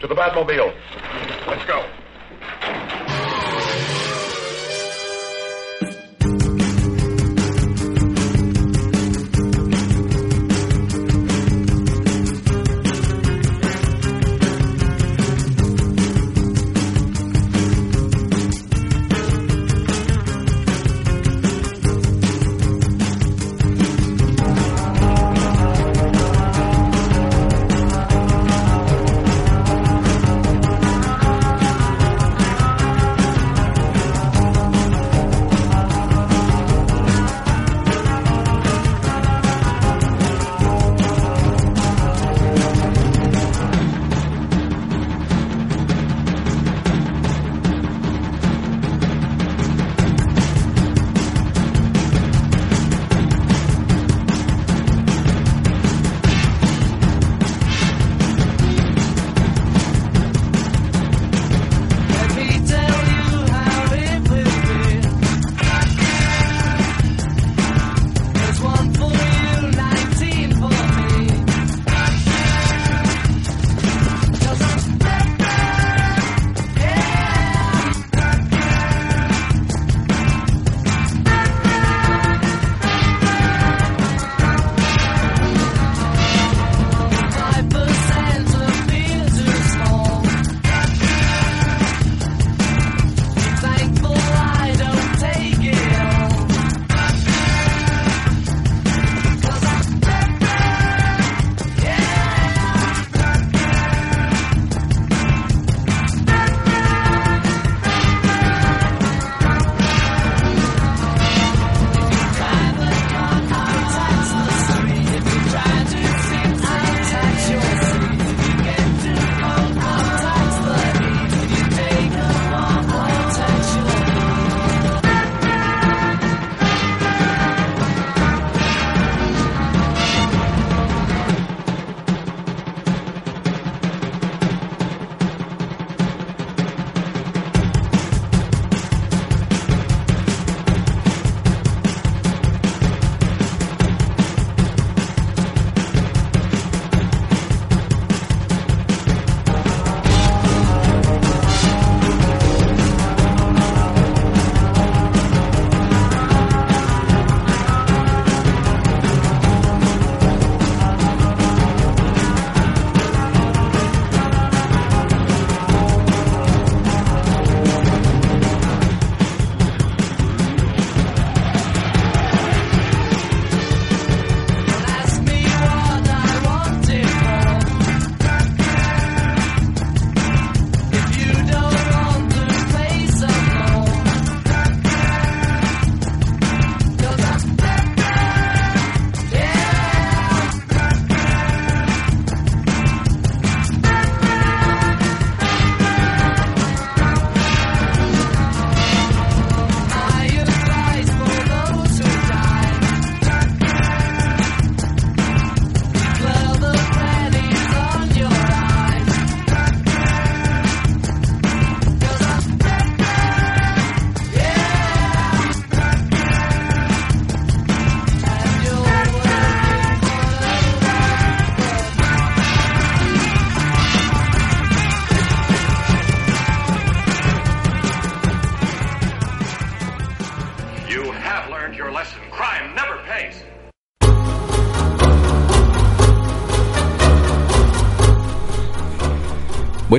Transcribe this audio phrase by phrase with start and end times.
[0.00, 0.72] To the Batmobile.
[1.46, 1.84] Let's go.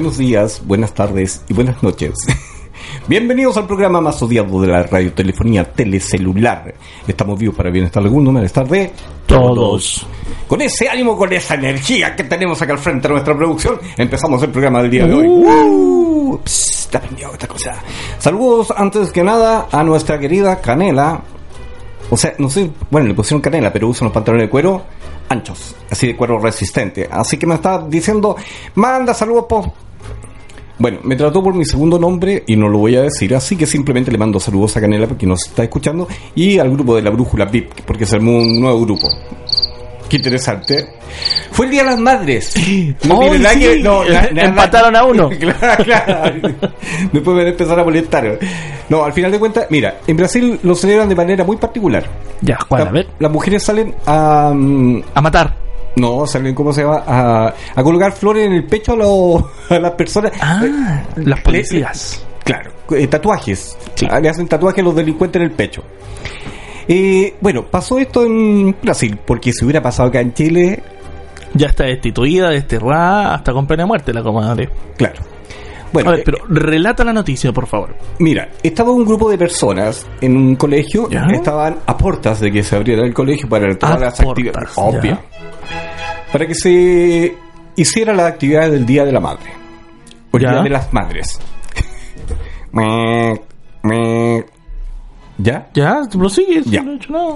[0.02, 2.16] Buenos días, buenas tardes y buenas noches.
[3.08, 6.74] Bienvenidos al programa más odiado de la radiotelefonía telecelular.
[7.08, 8.92] Estamos vivos para bienestar alguno, malestar de
[9.28, 10.08] Todos.
[10.48, 14.42] Con ese ánimo, con esa energía que tenemos acá al frente de nuestra producción, empezamos
[14.42, 15.28] el programa del día de hoy.
[15.28, 17.76] Uh, pss, está prendido esta cosa.
[18.18, 21.22] Saludos antes que nada a nuestra querida Canela.
[22.10, 24.82] O sea, no sé, bueno, le pusieron canela, pero usa unos pantalones de cuero.
[25.30, 27.08] anchos, así de cuero resistente.
[27.10, 28.36] Así que me está diciendo,
[28.74, 29.74] manda saludos po.
[30.82, 33.68] Bueno, me trató por mi segundo nombre y no lo voy a decir, así que
[33.68, 37.12] simplemente le mando saludos a Canela porque nos está escuchando y al grupo de la
[37.12, 39.08] Brújula VIP, porque se armó un nuevo grupo.
[40.10, 40.88] Qué interesante.
[41.52, 42.54] Fue el Día de las Madres.
[43.08, 43.60] No Oh, tiene sí.
[43.60, 45.30] que- no, na- na- Empataron a uno.
[45.40, 46.34] claro, claro.
[47.14, 48.40] Después van a empezar a molestar.
[48.90, 52.04] No, al final de cuentas, mira, en Brasil lo celebran de manera muy particular.
[52.42, 53.08] Ya, Juan, a La- ver.
[53.20, 54.52] las mujeres salen a...
[54.54, 55.56] mm, A matar.
[55.96, 57.04] No, salen, ¿cómo se llama?
[57.06, 60.32] A, a colocar flores en el pecho a, los- a las personas.
[60.42, 62.26] Ah, Eh, las le- policías.
[62.44, 63.78] Claro, eh, tatuajes.
[63.96, 64.08] Sí.
[64.10, 65.84] Ah, Le hacen tatuajes a los delincuentes en el pecho.
[66.88, 70.82] Eh, bueno, pasó esto en Brasil, porque si hubiera pasado acá en Chile,
[71.54, 74.70] Ya está destituida, desterrada, hasta con pena de muerte la comadre.
[74.98, 75.22] claro.
[75.94, 77.96] Bueno, a ver, eh, pero relata la noticia, por favor.
[78.20, 81.26] mira, estaba un grupo de personas en un colegio, Ya.
[81.34, 84.70] estaban a puertas de que se abriera el colegio para todas A las actividades.
[84.76, 85.20] Obvio.
[86.32, 87.36] Para que se
[87.76, 89.52] hiciera la actividad del Día de la Madre.
[90.32, 90.54] O el.
[90.54, 91.40] Día de las Madres.
[92.72, 93.42] Me-
[93.84, 94.46] me-
[95.38, 95.70] ¿Ya?
[95.74, 96.84] Ya, prosigue, Ya.
[96.84, 97.34] no he hecho nada.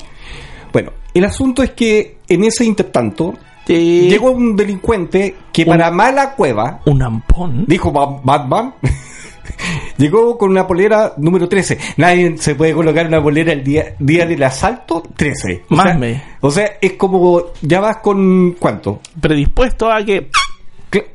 [0.72, 3.34] Bueno, el asunto es que en ese intertanto
[3.66, 4.08] Sí.
[4.10, 7.66] llegó un delincuente que Un- para mala cueva Un ampón.
[7.68, 8.74] dijo Ba- Batman.
[9.98, 11.78] Llegó con una polera número 13.
[11.98, 15.64] Nadie se puede colocar una polera el día, día del asalto 13.
[15.70, 16.22] O Más sea, me.
[16.42, 19.00] o sea, es como ya vas con ¿cuánto?
[19.20, 20.30] Predispuesto a que.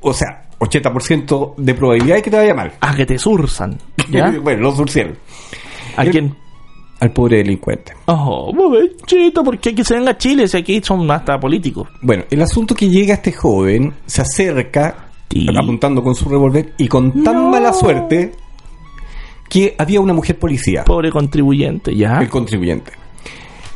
[0.01, 2.73] O sea, 80% de probabilidad de que te vaya mal.
[2.81, 3.77] a que te surzan.
[4.11, 4.31] ¿Ya?
[4.41, 5.19] bueno, lo surcieron.
[5.97, 6.37] ¿A El- quién?
[7.01, 7.95] Al pobre delincuente.
[8.07, 11.89] Oh, bobechito, porque hay que se venga a Chile si aquí son hasta políticos.
[12.03, 15.47] Bueno, el asunto que llega este joven, se acerca, Sí.
[15.57, 17.51] apuntando con su revólver, y con tan No.
[17.51, 18.33] mala suerte
[19.49, 22.19] que había una mujer policía, Pobre contribuyente, ¿ya?
[22.21, 22.93] el contribuyente.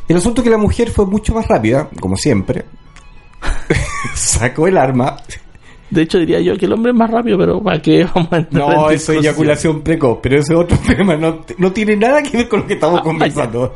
[0.07, 2.65] El asunto es que la mujer fue mucho más rápida, como siempre,
[4.13, 5.17] sacó el arma.
[5.89, 8.37] De hecho, diría yo que el hombre es más rápido, pero ¿para qué vamos a
[8.37, 11.95] entrar No, en eso es eyaculación precoz, pero ese es otro tema, no, no tiene
[11.95, 13.73] nada que ver con lo que estamos Ah, conversando.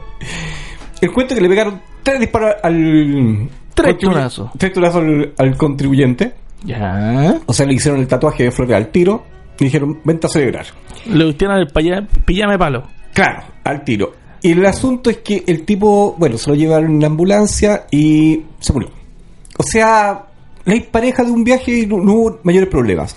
[1.01, 3.49] El cuento es que le pegaron tres disparos al...
[3.73, 4.49] Tres tunazos.
[4.57, 6.33] Tres tunazos al, al contribuyente.
[6.63, 7.35] Ya.
[7.45, 9.23] O sea, le hicieron el tatuaje de flores al tiro
[9.59, 10.65] y dijeron, vente a celebrar.
[11.05, 12.83] Le gustaron el paya- pijama de palo.
[13.13, 14.11] Claro, al tiro.
[14.41, 18.41] Y el asunto es que el tipo, bueno, se lo llevaron en la ambulancia y
[18.59, 18.89] se murió.
[19.57, 20.25] O sea,
[20.65, 23.15] la pareja de un viaje y no, no hubo mayores problemas.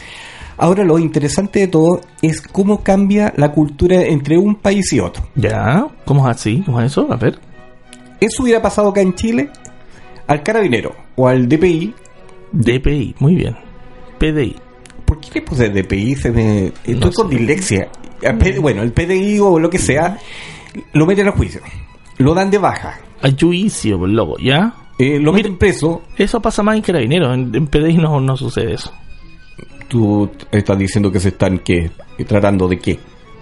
[0.56, 5.25] Ahora lo interesante de todo es cómo cambia la cultura entre un país y otro.
[5.35, 5.87] Ya.
[6.05, 6.62] ¿Cómo es así?
[6.65, 7.11] ¿Cómo es eso?
[7.11, 7.39] A ver.
[8.21, 9.50] Eso hubiera pasado acá en Chile
[10.27, 11.94] al carabinero o al DPI.
[12.53, 13.56] DPI, muy bien.
[14.19, 14.56] PDI.
[15.05, 16.15] ¿Por qué le puse DPI?
[16.15, 16.67] Se me...
[16.67, 17.89] Estoy No con dislexia.
[18.61, 20.17] Bueno, el PDI o lo que sea,
[20.93, 21.61] lo meten a juicio.
[22.19, 23.00] Lo dan de baja.
[23.21, 24.75] A juicio, loco, ¿ya?
[24.99, 26.03] Eh, lo meten preso.
[26.17, 27.35] Eso pasa más en Carabineros.
[27.35, 28.93] En, en PDI no, no sucede eso.
[29.89, 31.91] Tú estás diciendo que se están, ¿qué?
[32.27, 32.99] ¿Tratando de qué?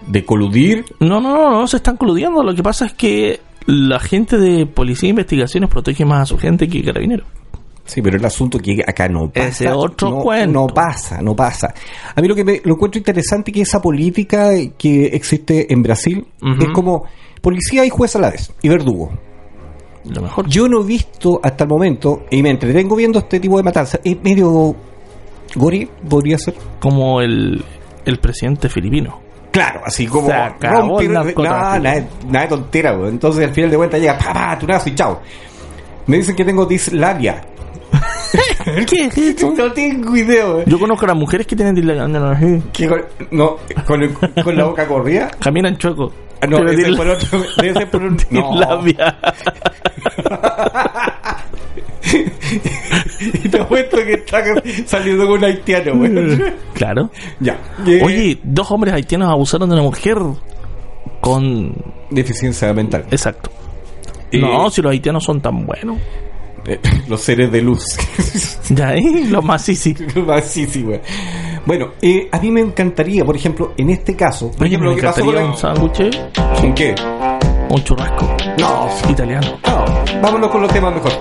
[0.06, 0.84] ¿De coludir?
[1.00, 2.42] No, no, no, no se están coludiendo.
[2.42, 6.38] Lo que pasa es que la gente de policía e investigaciones protege más a su
[6.38, 7.26] gente que Carabineros.
[7.84, 9.48] Sí, pero el asunto que acá no pasa.
[9.48, 10.60] Ese otro no, cuento.
[10.60, 11.74] No pasa, no pasa.
[12.14, 15.82] A mí lo que me, lo encuentro interesante es que esa política que existe en
[15.82, 16.24] Brasil
[16.60, 17.04] es como
[17.40, 19.10] policía y juez a la vez, y verdugo.
[20.04, 20.48] Lo mejor.
[20.48, 24.00] Yo no he visto hasta el momento, y me entretengo viendo este tipo de matanzas,
[24.02, 24.74] es medio
[25.54, 26.54] gore, podría ser.
[26.80, 27.62] Como el,
[28.04, 29.20] el presidente filipino.
[29.50, 30.28] Claro, así como
[31.50, 33.08] nada, nada, nada de tontera, güey.
[33.10, 35.20] Entonces al final de cuentas llega, pa, pa, tunazo y chao.
[36.06, 37.42] Me dicen que tengo dislabia.
[38.86, 39.34] ¿Qué?
[39.56, 40.64] No tengo idea, güey.
[40.66, 41.74] Yo conozco a las mujeres que tienen
[42.88, 43.02] con,
[43.32, 44.14] no, con, el-
[44.44, 45.30] con la boca corrida.
[45.40, 46.12] Caminan chueco.
[46.42, 48.16] Ah, no, Pero ese por otro, debe ser por un...
[48.30, 48.50] No.
[53.44, 54.42] y te apuesto que está
[54.86, 56.10] saliendo con un haitiano, güey.
[56.74, 57.10] Claro.
[57.40, 57.58] ya.
[57.86, 60.16] Eh, Oye, dos hombres haitianos abusaron de una mujer
[61.20, 61.74] con...
[62.10, 63.04] Deficiencia mental.
[63.10, 63.50] Exacto.
[64.32, 65.98] Eh, No, si los haitianos son tan buenos.
[66.66, 67.84] eh, los seres de luz.
[68.70, 69.02] Ya, ¿eh?
[69.28, 69.74] Los sí.
[69.76, 71.00] sí, sí, güey.
[71.66, 74.96] Bueno, eh, a mí me encantaría, por ejemplo, en este caso, por Oye, ejemplo, me
[74.96, 75.44] lo que pasó con la...
[75.44, 76.00] un sándwich,
[76.62, 76.94] ¿En qué?
[77.68, 78.26] un churrasco
[78.58, 79.46] No, italiano.
[79.66, 79.84] no,
[80.22, 81.12] vámonos con los temas mejor.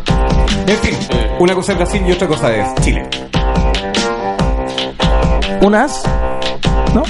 [0.65, 0.96] En fin,
[1.39, 3.08] una cosa es Brasil y otra cosa es Chile.
[5.62, 6.03] Unas,
[6.96, 7.03] ¿no?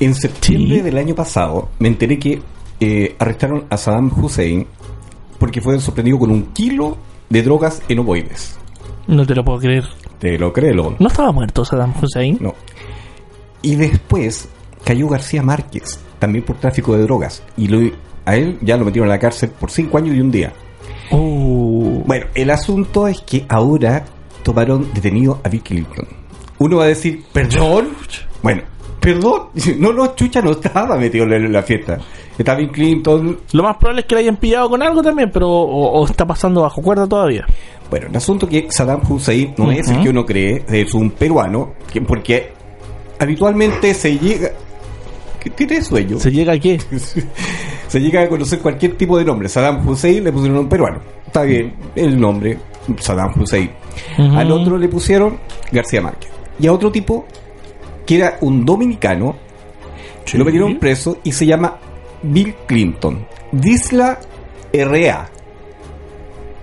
[0.00, 0.82] En septiembre Sí.
[0.82, 2.40] del año pasado me enteré que
[2.80, 4.66] eh, arrestaron a Saddam Hussein
[5.38, 6.96] porque fue sorprendido con un kilo
[7.28, 8.56] de drogas en ovoides.
[9.06, 9.84] No te lo puedo creer.
[10.18, 10.96] Te lo crees, Lon?
[10.98, 12.38] ¿No estaba muerto Saddam Hussein?
[12.40, 12.54] No.
[13.62, 14.48] Y después
[14.84, 17.42] cayó García Márquez, también por tráfico de drogas.
[17.56, 17.90] Y lo-
[18.24, 20.52] a él ya lo metieron a la cárcel por cinco años y un día.
[21.10, 24.04] Uh, Bueno, el asunto es que ahora
[24.42, 26.06] tomaron detenido a Bill Clinton.
[26.58, 27.88] Uno va a decir, ¿perdón?
[28.42, 28.62] Bueno,
[29.00, 29.42] perdón.
[29.78, 31.98] No, no, Chucha no estaba metido en la fiesta.
[32.36, 33.38] Estaba Bill Clinton.
[33.52, 36.24] lo más probable es que le hayan pillado con algo también, pero o, o está
[36.26, 37.44] pasando bajo cuerda todavía.
[37.90, 41.10] Bueno, el asunto es que Saddam Hussein no es el que uno cree, es un
[41.10, 42.52] peruano, que- porque
[43.18, 44.50] habitualmente se llega...
[45.40, 46.18] ¿Qué tiene sueño?
[46.18, 46.80] ¿Se llega a qué?
[47.88, 49.48] se llega a conocer cualquier tipo de nombre.
[49.48, 51.00] Saddam Hussein le pusieron un peruano.
[51.26, 52.58] Está bien, el nombre,
[52.98, 53.70] Saddam Hussein.
[54.18, 55.38] Al otro le pusieron
[55.72, 56.30] García Márquez.
[56.60, 57.26] Y a otro tipo,
[58.08, 59.36] que era un dominicano,
[60.32, 61.76] lo metieron preso y se llama
[62.22, 63.26] Bill Clinton.
[63.52, 64.18] Disla
[64.72, 65.28] R.A.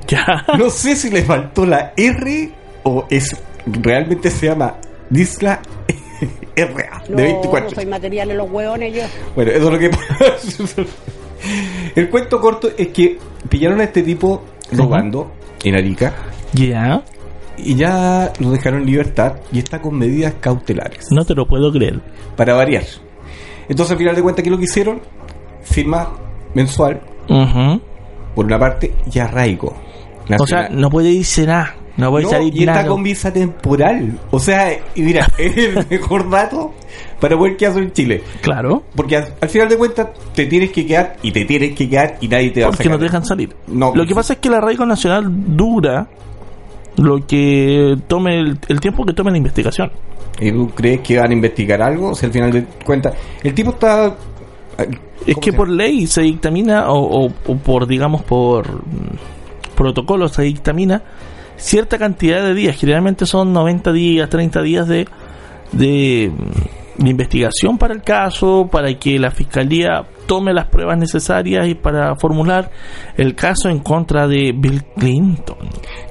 [0.07, 0.25] Ya.
[0.57, 2.49] No sé si le faltó la R
[2.81, 5.61] o es realmente se llama Disla
[6.55, 7.03] R.A.
[7.09, 7.69] No, de 24.
[7.69, 9.03] no soy material en los hueones yo.
[9.35, 10.81] Bueno, eso es lo que pasa.
[11.95, 15.31] El cuento corto es que pillaron a este tipo robando
[15.63, 16.11] en Arica
[16.53, 17.03] Ya.
[17.57, 21.07] Y ya lo dejaron en libertad y está con medidas cautelares.
[21.11, 22.01] No te lo puedo creer.
[22.35, 22.83] Para variar.
[23.69, 25.01] Entonces, al final de cuentas, ¿qué es lo que hicieron?
[25.63, 26.11] Firma
[26.53, 27.01] mensual,
[28.35, 29.75] por una parte, y arraigo.
[30.39, 31.75] O sea, no puede irse nada.
[31.97, 34.19] No puede No, salir y está con visa temporal.
[34.29, 36.73] O sea, y mira, es el mejor dato
[37.21, 38.21] para poder quedarse en Chile.
[38.41, 38.83] Claro.
[38.95, 42.17] Porque al, al final de cuentas te tienes que quedar y te tienes que quedar
[42.19, 42.91] y nadie te va a Porque sacar.
[42.91, 43.55] no te dejan salir.
[43.67, 43.95] No.
[43.95, 45.23] Lo que pasa es que el arraigo nacional
[45.55, 46.05] dura
[46.97, 49.91] lo que tome el, el tiempo que tome la investigación.
[50.39, 52.09] ¿Y tú crees que van a investigar algo?
[52.09, 54.15] O sea, al final de cuentas, el tipo está...
[55.25, 60.27] Es ¿cómo que por ley se dictamina, o, o- o por, digamos, por mm, protocolo
[60.27, 61.01] se dictamina
[61.57, 62.75] cierta cantidad de días.
[62.77, 65.07] Generalmente son 90 días, 30 días de,
[65.71, 66.31] de,
[66.97, 72.15] de investigación para el caso, para que la fiscalía tome las pruebas necesarias y para
[72.15, 72.71] formular
[73.17, 75.57] el caso en contra de Bill Clinton.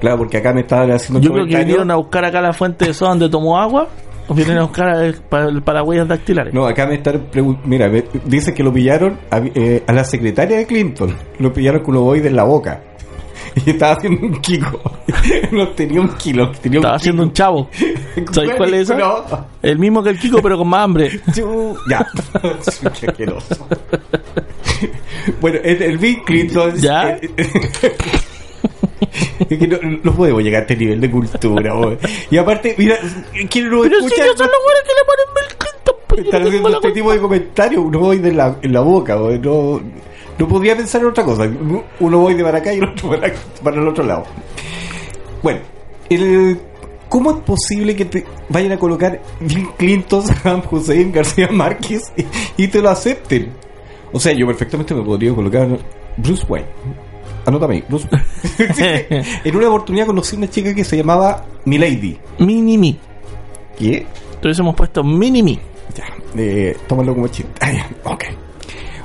[0.00, 2.86] Claro, porque acá me estaban haciendo Yo creo que vinieron a buscar acá la fuente
[2.86, 3.88] de soda donde tomó agua,
[4.26, 6.54] o vienen a buscar eh, para, para huellas dactilares.
[6.54, 7.26] No, acá me están
[7.64, 11.14] Mira, me- dice que lo pillaron a, eh, a la secretaria de Clinton.
[11.38, 12.82] Lo pillaron con un ovoide en la boca.
[13.66, 14.80] Y estaba haciendo un kiko.
[15.52, 16.50] no tenía un kilo.
[16.60, 17.70] Tenía Estaba un haciendo un chavo.
[18.32, 18.96] ¿Sabes cuál es esa?
[18.96, 19.24] No.
[19.62, 21.20] El mismo que el Kiko, pero con más hambre.
[21.34, 22.04] Chu- Ya.
[23.00, 23.66] Qué asqueroso.
[25.40, 26.74] bueno, el, Bill Clinton.
[26.76, 27.16] ¿Ya?
[29.48, 31.98] es que no, no podemos llegar a este nivel de cultura, weón.
[32.30, 32.96] Y aparte, mira,
[33.50, 34.24] ¿quién no Pero si escucha?
[34.24, 35.94] ellos son los buenos que le ponen Bill Clinton.
[36.08, 39.16] pues, yo Están haciendo este tipo de comentarios, uno voy de la, en la boca,
[39.16, 39.40] weón.
[39.42, 39.80] no,
[40.38, 41.48] no podría pensar en otra cosa.
[42.00, 44.24] Uno voy de para acá y el otro para, para el otro lado.
[45.42, 45.60] Bueno,
[46.08, 46.58] el,
[47.08, 52.64] ¿cómo es posible que te vayan a colocar Bill Clinton, Saddam Hussein, García Márquez y,
[52.64, 53.52] y te lo acepten?
[54.12, 55.68] O sea, yo perfectamente me podría colocar
[56.16, 56.68] Bruce Wayne.
[57.46, 59.24] Anótame, Bruce Wayne.
[59.44, 62.18] en una oportunidad conocí una chica que se llamaba Milady.
[62.38, 62.96] Mini me.
[63.78, 64.06] ¿Qué?
[64.34, 65.58] Entonces hemos puesto mini me.
[65.94, 66.04] Ya,
[66.36, 67.52] eh, tómalo como chiste.
[67.60, 68.24] Ah, ya, ok.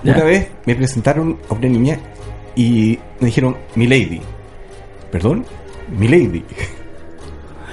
[0.04, 2.00] Una vez me presentaron a una niña
[2.56, 4.22] y me dijeron, mi lady.
[5.12, 5.46] ¿Perdón?
[5.98, 6.44] Mi lady.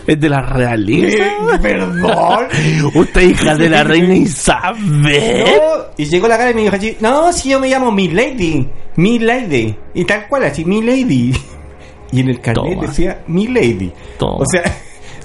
[0.07, 1.25] Es de la realeza.
[1.63, 2.47] ¿Perdón?
[2.95, 5.45] Usted hija de la reina Isabel.
[5.45, 8.09] No, y llegó la cara y me dijo así, no, si yo me llamo mi
[8.09, 8.69] lady.
[8.95, 9.75] Mi lady.
[9.95, 11.35] Y tal cual, así, mi lady.
[12.13, 12.87] Y en el carnet Toma.
[12.87, 13.93] decía, mi lady.
[14.17, 14.37] Toma.
[14.37, 14.63] O sea,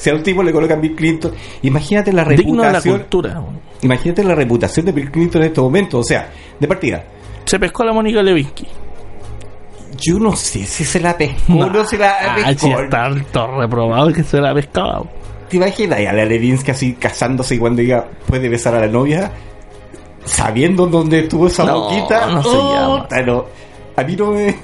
[0.01, 1.31] si a un tipo le colocan Bill Clinton,
[1.61, 2.97] imagínate la Digno de la reputación.
[2.99, 3.41] cultura.
[3.83, 5.99] Imagínate la reputación de Bill Clinton en estos momentos.
[5.99, 6.27] O sea,
[6.59, 7.03] de partida,
[7.45, 8.65] Se pescó a la Mónica Lewinsky.
[9.99, 12.67] Yo no sé si se la pescó no se la Ah, pescó.
[12.67, 15.07] sí, está todo reprobado que se la ha pescado.
[15.49, 19.31] ¿Te imaginas a la Levinsky así casándose y cuando diga puede besar a la novia?
[20.25, 22.27] Sabiendo dónde estuvo esa No, boquita.
[22.27, 23.03] no se llama.
[23.03, 23.45] Puta, no.
[24.01, 24.57] A mí no me.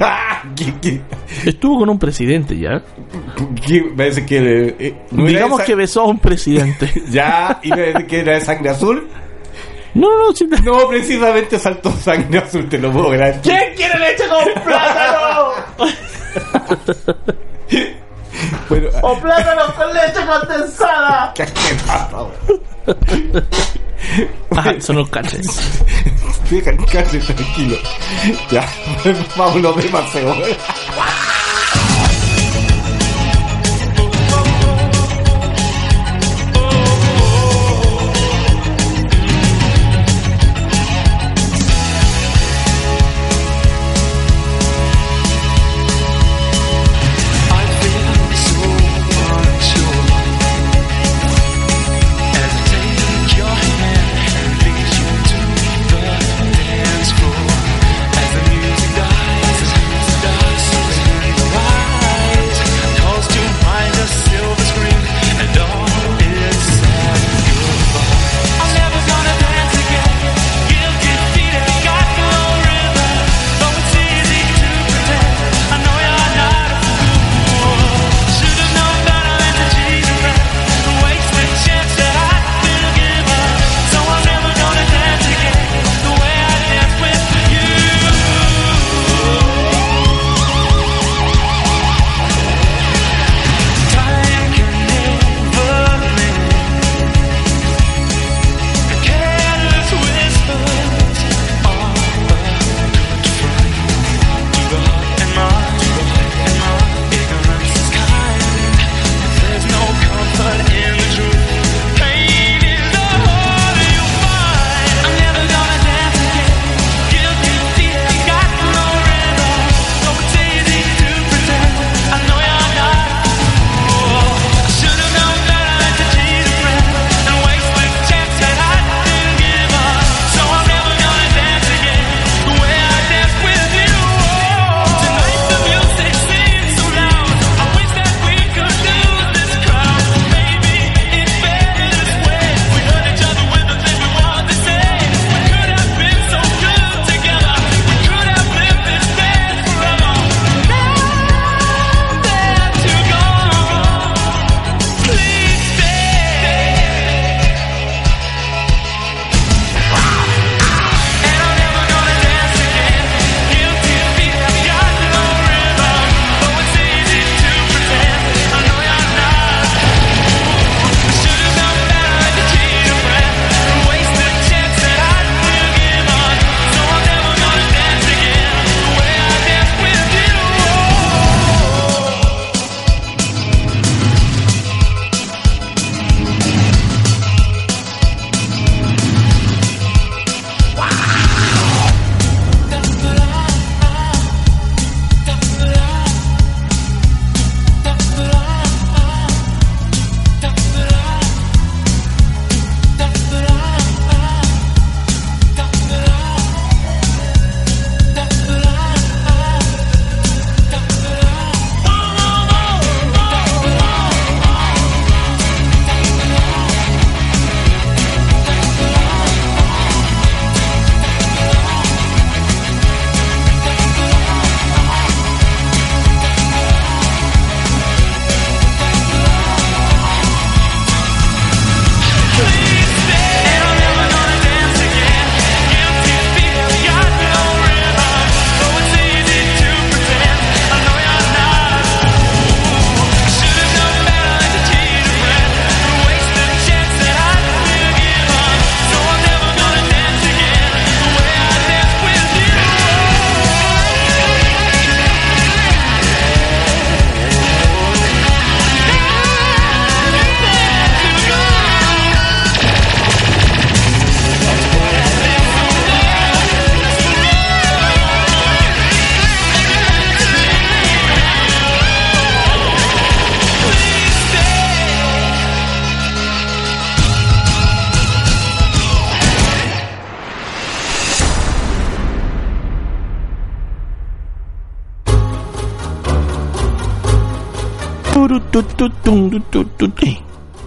[0.00, 1.00] Ah, ¿Qué, qué,
[1.44, 2.82] Estuvo con un presidente ya.
[3.64, 3.82] qué?
[3.82, 4.74] Me que.
[4.80, 6.90] eh, no era Digamos que besó a un presidente.
[7.10, 9.08] Ya, y me parece que era de sangre azul.
[9.94, 10.32] No, no,
[10.64, 10.88] no.
[10.88, 13.40] precisamente saltó sangre azul, te lo puedo grabar.
[13.42, 15.52] ¿Quién quiere leche con plátano?
[18.68, 21.32] Bueno, ¡O plátano con leche condensada!
[21.34, 22.32] qué asqueroso.
[24.56, 25.46] Ajá, son los caches.
[26.50, 27.78] Deja el cárcel tranquilo.
[28.50, 28.68] Ya,
[29.36, 30.34] vámonos de paseo.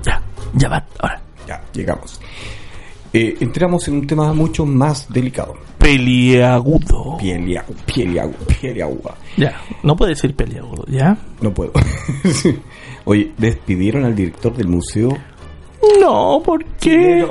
[0.05, 0.21] Ya,
[0.53, 1.21] ya va, ahora.
[1.47, 2.19] Ya, llegamos.
[3.11, 5.53] Eh, entramos en un tema mucho más delicado.
[5.77, 7.17] Peliagudo.
[7.19, 9.15] Pieliagu, pieliagu, pieliagua.
[9.37, 11.15] Ya, no puede decir peliagudo, ¿ya?
[11.41, 11.73] No puedo.
[12.31, 12.59] Sí.
[13.05, 15.09] Oye, despidieron al director del museo
[15.99, 17.27] No, ¿por qué?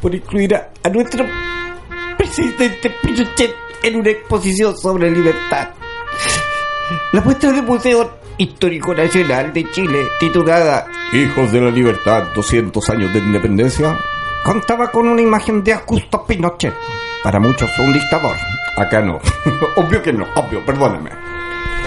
[0.00, 1.24] Por incluir a, a nuestro
[2.16, 5.68] presidente Pinochet en una exposición sobre libertad.
[7.12, 13.12] La muestra del Museo Histórico Nacional de Chile, titulada Hijos de la Libertad, 200 años
[13.12, 13.98] de independencia,
[14.44, 16.72] contaba con una imagen de Augusto Pinochet.
[17.24, 18.36] Para muchos un dictador.
[18.76, 19.18] Acá no.
[19.76, 21.10] obvio que no, obvio, perdóname.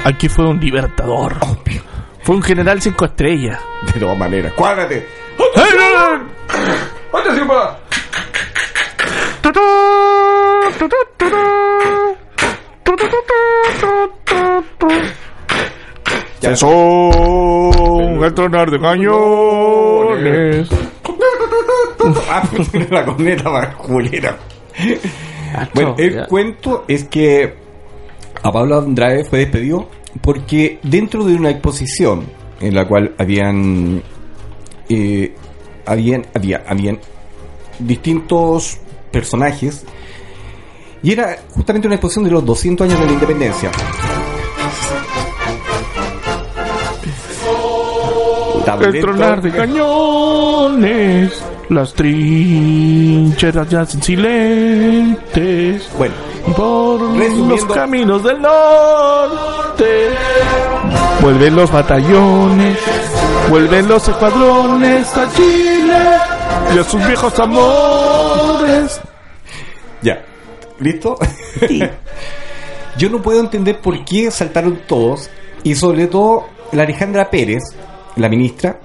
[0.04, 1.38] Aquí fue un libertador.
[1.40, 1.82] Obvio.
[2.24, 3.60] Fue un general cinco estrellas.
[3.94, 5.08] De todas maneras, cuádrate.
[16.42, 20.70] Se son el tronar de cañones.
[22.30, 22.42] Ah,
[22.90, 24.36] la corneta basculera.
[25.76, 26.26] Bueno, el Ya.
[26.26, 27.54] cuento es que
[28.42, 29.88] a Pablo Andrade fue despedido
[30.22, 32.26] porque dentro de una exposición
[32.60, 34.02] en la cual habían
[34.90, 35.36] eh,
[35.86, 37.00] habían había habían
[37.78, 38.80] distintos
[39.12, 39.86] personajes
[41.04, 43.72] y era justamente una exposición de los 200 años de la independencia.
[48.86, 51.32] El tronar de cañones.
[51.70, 55.90] Las trincheras yacen silentes.
[55.98, 56.14] Bueno,
[56.56, 60.10] Por Resumiendo- los caminos del norte.
[61.22, 62.78] Vuelven los batallones.
[63.50, 65.98] Vuelven los escuadrones a Chile.
[66.76, 69.00] Y a sus viejos amores.
[70.02, 70.24] Ya.
[70.80, 71.18] ¿Listo?
[72.98, 75.30] Yo no puedo entender por qué saltaron todos
[75.64, 77.62] y sobre todo la Alejandra Pérez,
[78.16, 78.80] la ministra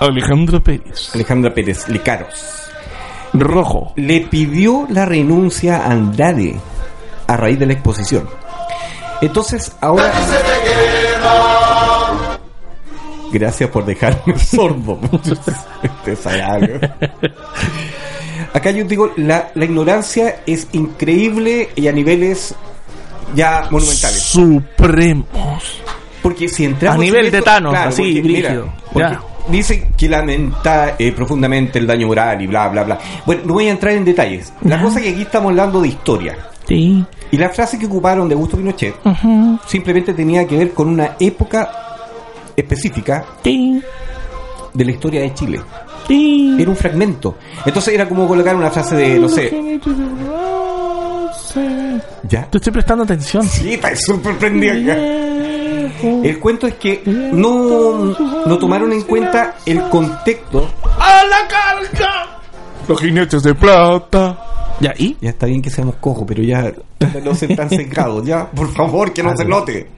[0.00, 1.14] Alejandro Pérez.
[1.14, 2.70] Alejandra Pérez Lecaros,
[3.32, 3.92] Rojo.
[3.96, 6.56] le pidió la renuncia a Andrade
[7.26, 8.28] a raíz de la exposición.
[9.20, 10.12] Entonces, ahora...
[13.30, 14.98] Gracias por dejarme sordo.
[16.06, 16.80] Desagradable.
[18.54, 22.54] Acá yo digo, la, la ignorancia es increíble y a niveles
[23.34, 24.22] ya monumentales.
[24.22, 25.77] Supremos.
[26.28, 28.72] Porque si entramos A nivel de Thanos, así, porque, mira, brígido.
[28.92, 29.20] porque Ya.
[29.50, 32.98] Dicen que lamenta eh, profundamente el daño moral y bla, bla, bla.
[33.24, 34.52] Bueno, no voy a entrar en detalles.
[34.62, 34.82] La Ya.
[34.82, 36.36] cosa es que aquí estamos hablando de historia.
[36.66, 37.02] Sí.
[37.30, 38.94] Y la frase que ocuparon de Augusto Pinochet
[39.66, 41.70] simplemente tenía que ver con una época
[42.54, 43.80] específica Sí.
[44.74, 45.60] de la historia de Chile.
[46.06, 46.56] Sí.
[46.60, 47.36] Era un fragmento.
[47.64, 49.50] Entonces era como colocar una frase de, no sé,
[52.28, 52.44] ya.
[52.50, 53.42] Te estoy prestando atención.
[53.44, 55.00] Sí, está súper prendido acá.
[56.02, 58.14] El cuento es que no,
[58.46, 60.68] no tomaron en cuenta el contexto.
[60.98, 62.40] ¡A la carga!
[62.86, 64.38] Los jinetes de plata.
[64.80, 65.16] Ya, ¿y?
[65.20, 66.72] Ya está bien que seamos cojos, pero ya
[67.24, 68.24] no se están secados.
[68.24, 69.88] Ya, por favor, que no se note.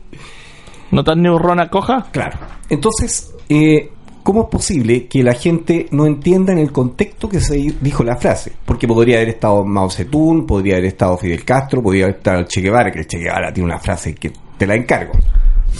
[0.90, 2.06] ¿No tan neurona coja?
[2.10, 2.38] Claro.
[2.68, 3.90] Entonces, eh,
[4.22, 8.16] ¿cómo es posible que la gente no entienda en el contexto que se dijo la
[8.16, 8.52] frase?
[8.64, 12.46] Porque podría haber estado Mao Zedong, podría haber estado Fidel Castro, podría haber estado el
[12.46, 15.12] Che Guevara, que el Che Guevara tiene una frase que te la encargo.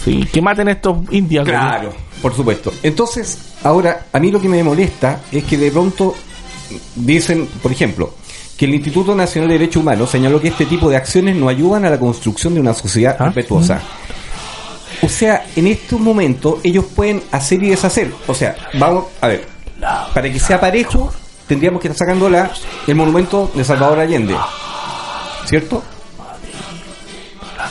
[0.03, 1.45] Sí, que maten estos indios.
[1.47, 2.73] Claro, por supuesto.
[2.83, 6.15] Entonces, ahora, a mí lo que me molesta es que de pronto
[6.95, 8.15] dicen, por ejemplo,
[8.57, 11.85] que el Instituto Nacional de Derechos Humanos señaló que este tipo de acciones no ayudan
[11.85, 13.81] a la construcción de una sociedad Ah, respetuosa.
[15.03, 18.11] O sea, en estos momentos ellos pueden hacer y deshacer.
[18.27, 19.47] O sea, vamos, a ver,
[20.13, 21.11] para que sea parejo,
[21.47, 22.51] tendríamos que estar sacando la,
[22.85, 24.35] el monumento de Salvador Allende.
[25.45, 25.83] ¿Cierto?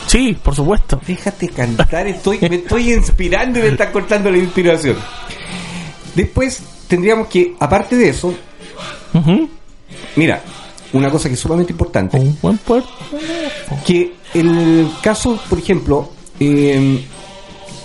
[0.06, 1.00] Sí, por supuesto.
[1.06, 4.96] Déjate cantar, estoy, me estoy inspirando y me está cortando la inspiración.
[6.14, 8.34] Después tendríamos que, aparte de eso,
[10.16, 10.42] mira,
[10.92, 12.88] una cosa que es sumamente importante, Un buen puerto.
[13.86, 17.04] que el caso, por ejemplo, eh,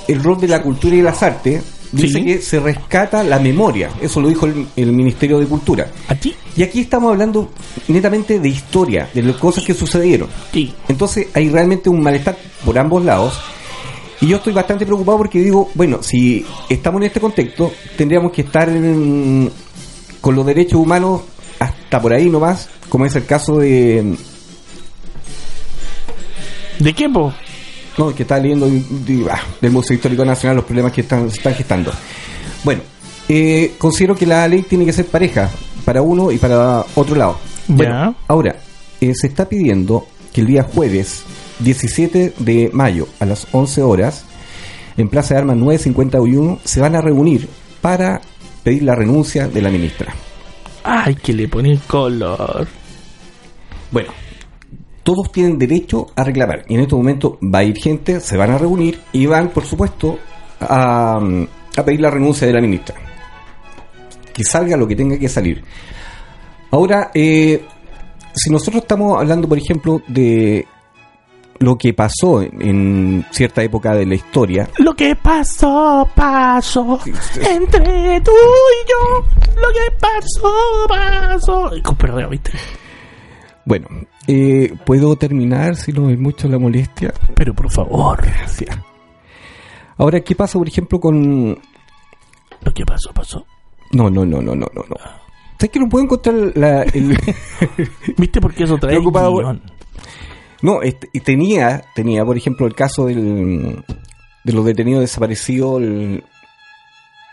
[0.07, 2.25] el rol de la cultura y las artes, dice Sí.
[2.25, 5.87] que se rescata la memoria, eso lo dijo el, el Ministerio de Cultura.
[6.07, 6.35] ¿Aquí?
[6.57, 7.49] Y aquí estamos hablando
[7.89, 10.29] netamente de historia, de las cosas que sucedieron.
[10.53, 10.73] Sí.
[10.87, 13.37] Entonces hay realmente un malestar por ambos lados.
[14.21, 18.43] Y yo estoy bastante preocupado porque digo, bueno, si estamos en este contexto, tendríamos que
[18.43, 19.51] estar en-
[20.21, 21.21] con los derechos humanos
[21.59, 24.15] hasta por ahí nomás, como es el caso de...
[26.79, 27.33] ¿De qué, po?
[27.97, 31.29] No, que está leyendo de- de- ah, del Museo Histórico Nacional los problemas que están,
[31.29, 31.91] se están gestando.
[32.63, 32.81] Bueno,
[33.29, 35.49] eh, considero que la ley tiene que ser pareja
[35.85, 37.37] para uno y para otro lado.
[37.67, 38.57] Bueno, ahora,
[38.99, 41.23] eh, se está pidiendo que el día jueves
[41.59, 44.25] 17 de mayo a las 11 horas
[44.97, 47.49] en Plaza de Armas 951, se van a reunir
[47.81, 48.21] para
[48.63, 50.13] pedir la renuncia de la ministra.
[50.83, 52.67] Ay, que le ponen color.
[53.91, 54.11] Bueno,
[55.03, 56.65] todos tienen derecho a reclamar.
[56.67, 59.65] Y en este momento va a ir gente, se van a reunir y van, por
[59.65, 60.17] supuesto,
[60.59, 61.19] a,
[61.77, 62.95] a pedir la renuncia de la ministra.
[64.35, 65.63] Que salga lo que tenga que salir.
[66.71, 67.63] Ahora, eh,
[68.33, 70.67] si nosotros estamos hablando, por ejemplo, de
[71.59, 76.99] lo que pasó en cierta época de la historia, Lo que pasó, pasó
[77.49, 79.25] entre tú y yo.
[79.55, 80.53] Lo que pasó,
[80.89, 81.71] pasó.
[81.97, 82.51] Perdón, ¿viste?
[83.63, 83.87] bueno,
[84.27, 87.13] eh, ¿puedo terminar si no es mucho la molestia?
[87.35, 88.77] Pero por favor, Gracias.
[89.97, 91.57] Ahora, ¿qué pasa, por ejemplo, con
[92.61, 93.45] lo que pasó, pasó.
[93.91, 94.81] No, no, no, no, no, no.
[94.89, 94.95] no.
[95.57, 97.17] ¿Sabes que no puedo encontrar la, el...
[98.17, 99.61] ¿Viste por qué eso trae guion?
[100.61, 103.83] no, este, y tenía, tenía, por ejemplo, el caso del,
[104.43, 106.23] de los detenidos desaparecidos, el,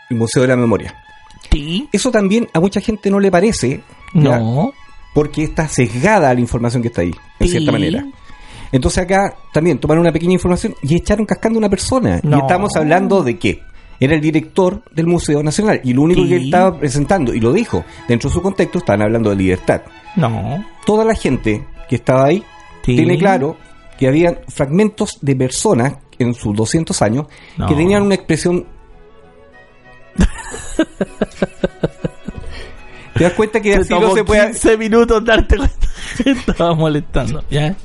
[0.09, 0.95] el Museo de la Memoria.
[1.51, 1.89] Sí.
[1.91, 3.81] Eso también a mucha gente no le parece,
[4.13, 4.39] ¿ya?
[4.39, 4.71] No.
[5.13, 7.51] porque está sesgada la información que está ahí, en Sí.
[7.53, 8.05] cierta manera.
[8.71, 12.19] Entonces acá también tomaron una pequeña información y echaron cascando a una persona.
[12.23, 12.37] No.
[12.37, 13.61] Y estamos hablando de qué?
[13.99, 16.29] Era el director del Museo Nacional y lo único Sí.
[16.29, 19.81] que él estaba presentando, y lo dijo, dentro de su contexto estaban hablando de libertad.
[20.15, 20.63] No.
[20.85, 22.43] Toda la gente que estaba ahí
[22.83, 22.95] Sí.
[22.95, 23.55] tiene claro
[23.97, 27.27] que había fragmentos de personas en sus 200 años
[27.57, 27.67] No.
[27.67, 28.65] que tenían una expresión...
[33.15, 34.45] ¿Te das cuenta que así no se puede...
[34.51, 35.87] 15 minutos darte cuenta
[36.25, 37.43] estaba molestando.
[37.49, 37.75] ¿Ya?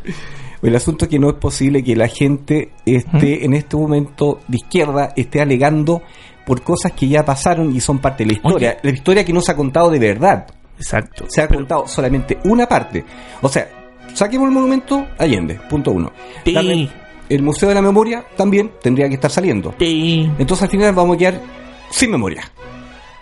[0.62, 4.56] El asunto es que no es posible que la gente esté en este momento de
[4.56, 6.02] izquierda esté alegando
[6.44, 8.70] por cosas que ya pasaron y son parte de la historia.
[8.70, 8.78] Oye.
[8.82, 10.46] La historia que no se ha contado de verdad.
[10.76, 11.26] Exacto.
[11.28, 13.04] Se ha contado solamente una parte.
[13.42, 13.68] O sea,
[14.14, 16.10] saquemos el monumento Allende, punto uno.
[16.44, 16.88] Sí.
[17.28, 19.74] El Museo de la Memoria también tendría que estar saliendo.
[19.78, 20.30] Sí.
[20.38, 21.42] Entonces al final vamos a quedar
[21.90, 22.50] sin memoria.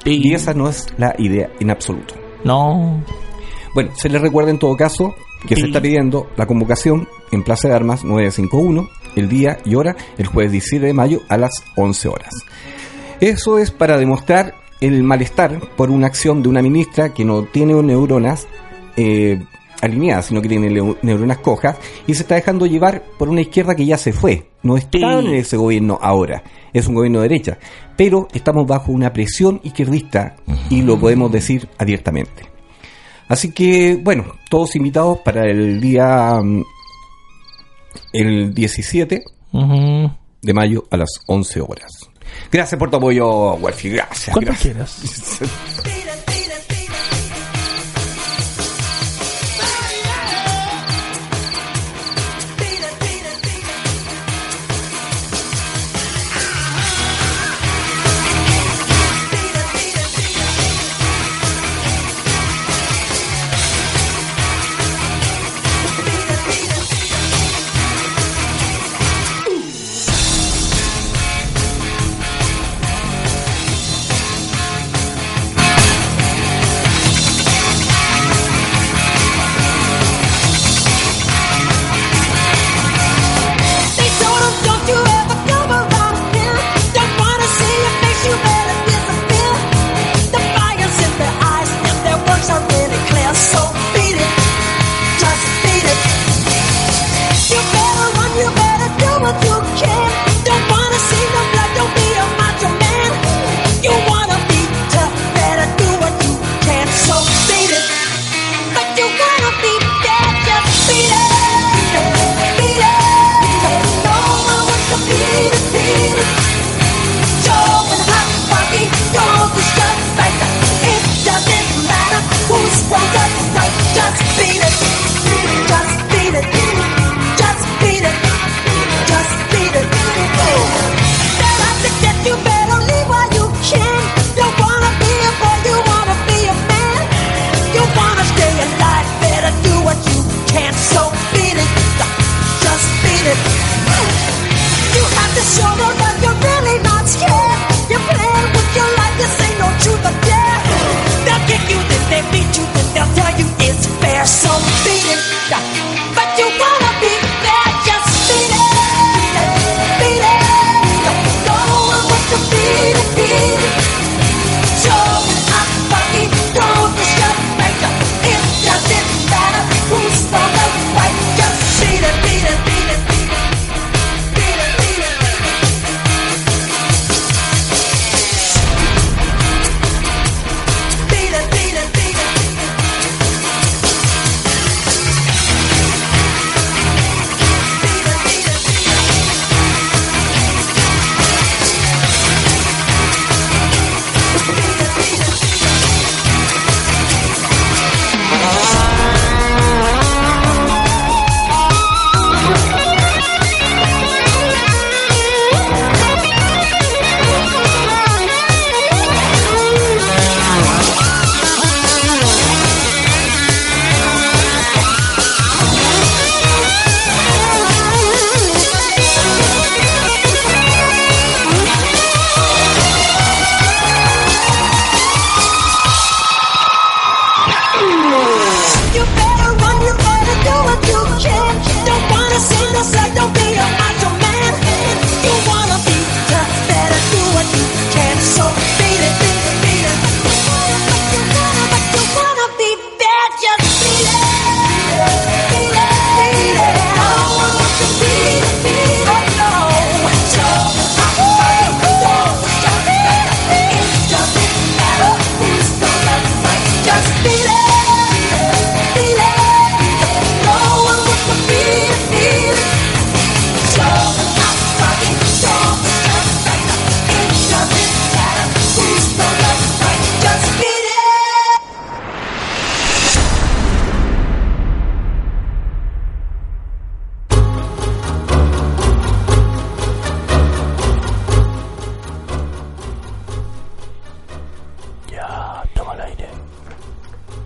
[0.05, 0.20] Sí.
[0.22, 2.14] Y esa no es la idea en absoluto.
[2.44, 3.03] No.
[3.75, 5.14] Bueno, se les recuerda en todo caso
[5.46, 9.97] que se está pidiendo la convocación en Plaza de Armas 951, el día y hora,
[10.19, 12.35] el jueves 17 de mayo a las 11 horas.
[13.21, 17.73] Eso es para demostrar el malestar por una acción de una ministra que no tiene
[17.83, 18.47] neuronas
[18.97, 19.43] eh,
[19.81, 20.69] alineadas, sino que tiene
[21.03, 24.49] neuronas cojas y se está dejando llevar por una izquierda que ya se fue.
[24.62, 25.05] No está Sí.
[25.29, 26.43] en ese gobierno ahora,
[26.75, 27.59] es un gobierno de derecha,
[27.97, 30.37] pero estamos bajo una presión izquierdista
[30.69, 32.45] y lo podemos decir abiertamente.
[33.29, 36.62] Así que, bueno, todos invitados para el día mm,
[38.13, 40.11] el 17 Ujú.
[40.43, 41.91] de mayo a las 11 horas.
[42.51, 43.91] Gracias por tu apoyo, Wolfie.
[43.93, 44.33] Gracias.
[44.35, 44.75] Cuando gracias.
[44.75, 45.41] quieras.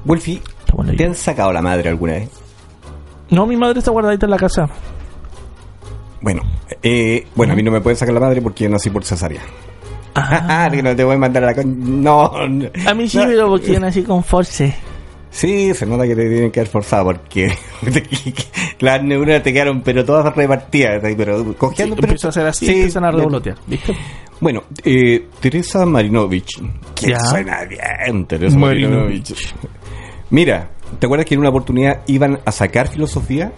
[0.04, 0.40] Wolfie,
[0.96, 2.30] ¿te han sacado la madre alguna vez?
[3.30, 4.68] No, mi madre está guardadita en la casa.
[6.20, 6.42] Bueno,
[6.82, 9.40] eh, bueno, a mí no me pueden sacar la madre porque yo nací por cesárea.
[10.14, 12.02] Ah, Ah, que no te voy a mandar a la con...
[12.02, 12.32] No.
[12.34, 13.24] a mí sí, No.
[13.26, 14.74] pero porque yo nací con force.
[15.30, 17.52] Sí, se nota que te tienen que haber forzado porque
[18.80, 21.94] las neuronas te quedaron pero todas repartidas, pero cogiendo...
[21.94, 23.56] pero- Empezó a hacer así Sí, empiezan a revolotear.
[23.66, 23.96] ¿Viste?
[24.40, 26.60] Bueno, eh, Teresa Marinovich.
[26.96, 27.20] Que Ya.
[27.20, 29.30] suena bien, Teresa Marinovich.
[29.30, 29.54] Marinovich.
[30.30, 33.52] Mira, ¿te acuerdas que en una oportunidad iban a sacar filosofía?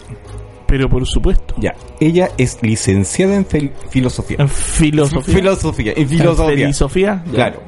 [0.67, 1.53] Pero por supuesto.
[1.57, 4.37] Ya, ella es licenciada en fel- filosofía.
[4.39, 5.35] En filosofía.
[5.35, 6.55] Filosofía, en En filosofía.
[6.55, 7.23] filosofía.
[7.31, 7.61] Claro.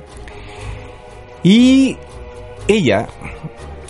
[1.44, 1.96] Y
[2.68, 3.08] ella,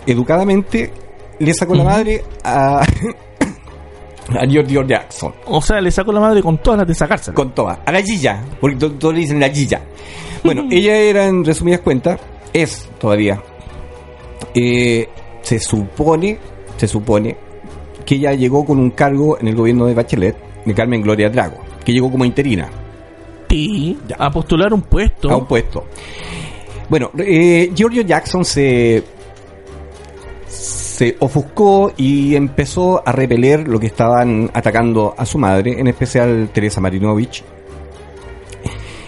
[0.06, 0.92] educadamente,
[1.40, 2.82] le sacó la madre a,
[4.30, 5.34] a Giorgio Jackson.
[5.46, 7.36] O sea, le sacó la madre con todas las de sacársela.
[7.36, 7.82] Con toda.
[7.86, 8.44] A la Gilla.
[8.60, 9.82] Porque to- todos le dicen la Gilla.
[10.44, 12.20] Bueno, ella era, en resumidas cuentas,
[12.52, 13.42] es todavía.
[14.54, 15.08] Eh,
[15.42, 16.38] se supone,
[16.78, 17.38] se supone
[18.06, 21.58] que ella llegó con un cargo en el gobierno de Bachelet, de Carmen Gloria Drago,
[21.84, 22.70] que llegó como interina
[23.50, 25.30] Sí, a postular un puesto.
[25.32, 25.86] a un puesto.
[26.90, 29.04] Bueno, eh, Giorgio Jackson se
[30.48, 36.50] se ofuscó y empezó a repeler lo que estaban atacando a su madre, en especial
[36.54, 37.44] Teresa Marinovich.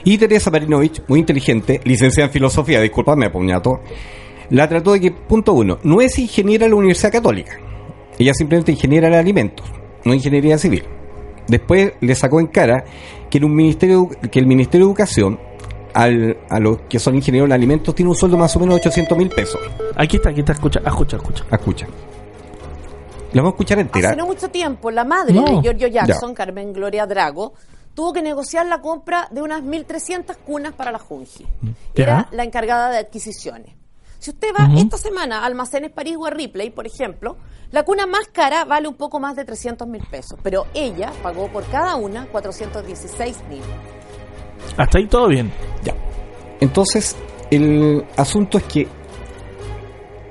[0.04, 3.80] Y Teresa Marinovich, muy inteligente, licenciada en filosofía, discúlpame, puñato,
[4.50, 7.58] la trató de que, punto uno, no es ingeniera de la Universidad Católica.
[8.18, 9.66] Ella simplemente ingeniera de alimentos,
[10.04, 10.84] no ingeniería civil.
[11.48, 12.84] Después le sacó en cara
[13.30, 15.40] que, en un ministerio, que el Ministerio de Educación,
[15.94, 18.82] al, a los que son ingenieros de alimentos, tiene un sueldo más o menos de
[18.82, 19.60] 800 mil pesos.
[19.96, 21.46] Aquí está, aquí está, escucha, ah, escucha, escucha.
[21.52, 21.88] Escucha.
[23.34, 24.10] La vamos a escuchar entera.
[24.10, 25.44] Hace no mucho tiempo, la madre No.
[25.44, 26.36] de Giorgio Jackson, Ya.
[26.36, 27.54] Carmen Gloria Drago,
[27.94, 31.46] tuvo que negociar la compra de unas 1.300 cunas para la Junji.
[31.96, 33.74] Era la encargada de adquisiciones.
[34.20, 37.38] Si usted va esta semana a Almacenes París o a Ripley, por ejemplo,
[37.72, 41.48] la cuna más cara vale un poco más de 300 mil pesos, pero ella pagó
[41.50, 43.62] por cada una 416 mil.
[44.78, 45.52] Hasta ahí todo bien.
[45.84, 45.94] Ya.
[46.60, 47.16] Entonces,
[47.52, 48.88] el asunto es que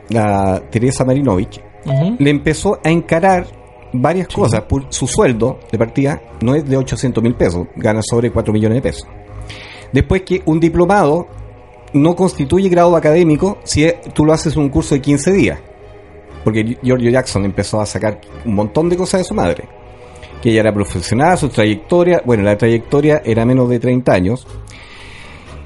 [0.09, 1.61] la Teresa Marinovich
[2.18, 3.47] le empezó a encarar
[3.93, 4.62] varias cosas.
[4.62, 8.76] Por su sueldo de partida no es de 800 mil pesos, gana sobre 4 millones
[8.76, 9.09] de pesos.
[9.93, 11.28] Después que un diplomado
[11.97, 15.59] no constituye grado académico si tú lo haces en un curso de 15 días.
[16.44, 19.64] Porque Giorgio Jackson empezó a sacar un montón de cosas de su madre.
[20.40, 24.47] Que ella era profesional, su trayectoria, bueno, la trayectoria era menos de 30 años.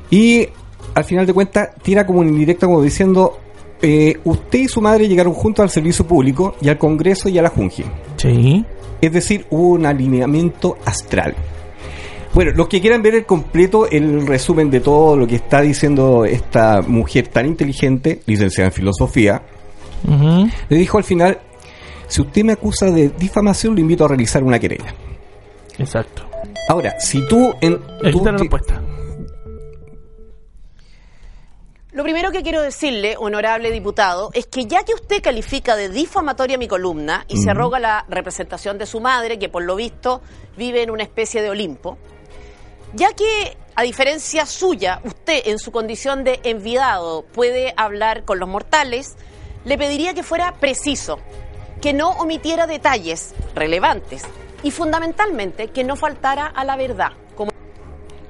[0.09, 0.49] Y
[0.95, 3.39] al final de cuentas tira como una indirecta como diciendo,
[3.83, 7.43] eh, usted y su madre llegaron juntos al servicio público y al Congreso y a
[7.43, 7.85] la Junji.
[8.17, 8.65] Sí.
[9.01, 11.35] Es decir, hubo un alineamiento astral.
[12.33, 16.25] Bueno, los que quieran ver el completo, el resumen de todo lo que está diciendo
[16.25, 19.43] esta mujer tan inteligente, licenciada en filosofía,
[20.69, 21.41] le dijo al final,
[22.07, 24.95] si usted me acusa de difamación, lo invito a realizar una querella.
[25.79, 26.25] Exacto.
[26.69, 27.53] Ahora, si tú...
[27.61, 28.81] En, Aquí tú la respuesta.
[31.93, 36.57] Lo primero que quiero decirle, honorable diputado, es que ya que usted califica de difamatoria
[36.57, 40.23] mi columna y se arroga la representación de su madre, que por lo visto
[40.57, 41.99] vive en una especie de Olimpo,
[42.95, 48.49] ya que, a diferencia suya, usted en su condición de enviado puede hablar con los
[48.49, 49.17] mortales,
[49.65, 51.19] le pediría que fuera preciso,
[51.81, 54.25] que no omitiera detalles relevantes
[54.63, 57.51] y fundamentalmente que no faltara a la verdad, como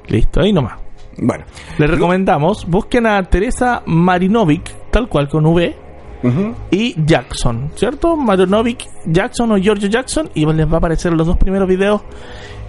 [0.07, 0.79] Listo, ahí nomás.
[1.17, 1.45] Bueno.
[1.79, 5.77] Le recomendamos, busquen a Teresa Marinovic, tal cual con V,
[6.71, 8.17] y Jackson, ¿cierto?
[8.17, 12.03] Marinovic, Jackson o Giorgio Jackson, y les va a aparecer en los dos primeros videos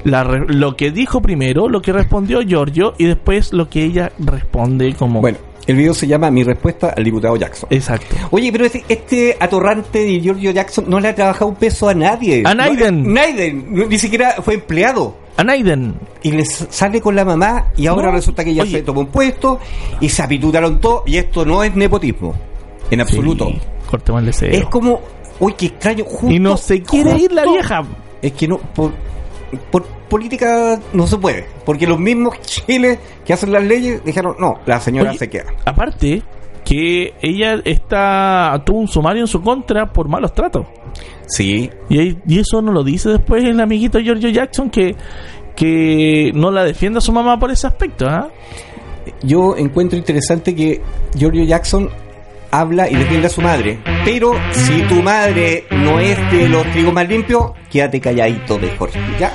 [0.04, 4.12] la re- lo que dijo primero, lo que respondió Giorgio, y después lo que ella
[4.20, 5.22] responde como...
[5.22, 5.38] Bueno,
[5.68, 7.68] el video se llama Mi respuesta al diputado Jackson.
[7.72, 8.16] Exacto.
[8.32, 11.94] Oye, pero este, este atorrante de Giorgio Jackson no le ha trabajado un peso a
[11.94, 12.44] nadie.
[12.46, 13.04] A Naiden.
[13.04, 15.16] No, Naiden, ni siquiera fue empleado.
[15.38, 15.96] A Naiden.
[16.24, 18.78] Y le sale con la mamá y ahora No, resulta que ella oye.
[18.80, 19.60] se tomó un puesto
[20.00, 22.34] y se apitutaron todo y esto no es nepotismo.
[22.90, 23.46] En absoluto.
[23.48, 24.50] Sí, corte mal deseo.
[24.50, 25.00] Es como,
[25.40, 26.04] uy, qué extraño.
[26.06, 27.84] Justo, y no se quiere ir la vieja.
[28.22, 28.92] Es que no, por,
[29.72, 31.46] por política no se puede.
[31.66, 35.54] Porque los mismos chiles que hacen las leyes dijeron, no, la señora Oye, se queda.
[35.66, 36.24] Aparte,
[36.64, 40.68] que ella está tuvo un sumario en su contra por malos tratos.
[41.28, 44.96] Sí, Y, eso no lo dice después el amiguito Giorgio Jackson que,
[45.56, 48.06] que no la defienda a su mamá por ese aspecto.
[48.08, 48.30] ¿ah?
[49.24, 50.82] yo encuentro interesante que
[51.16, 51.90] Giorgio Jackson
[52.52, 53.80] habla y defiende a su madre.
[54.06, 58.92] Pero si tu madre no es de los trigos más limpios, quédate calladito mejor.
[59.20, 59.34] ¿Ya?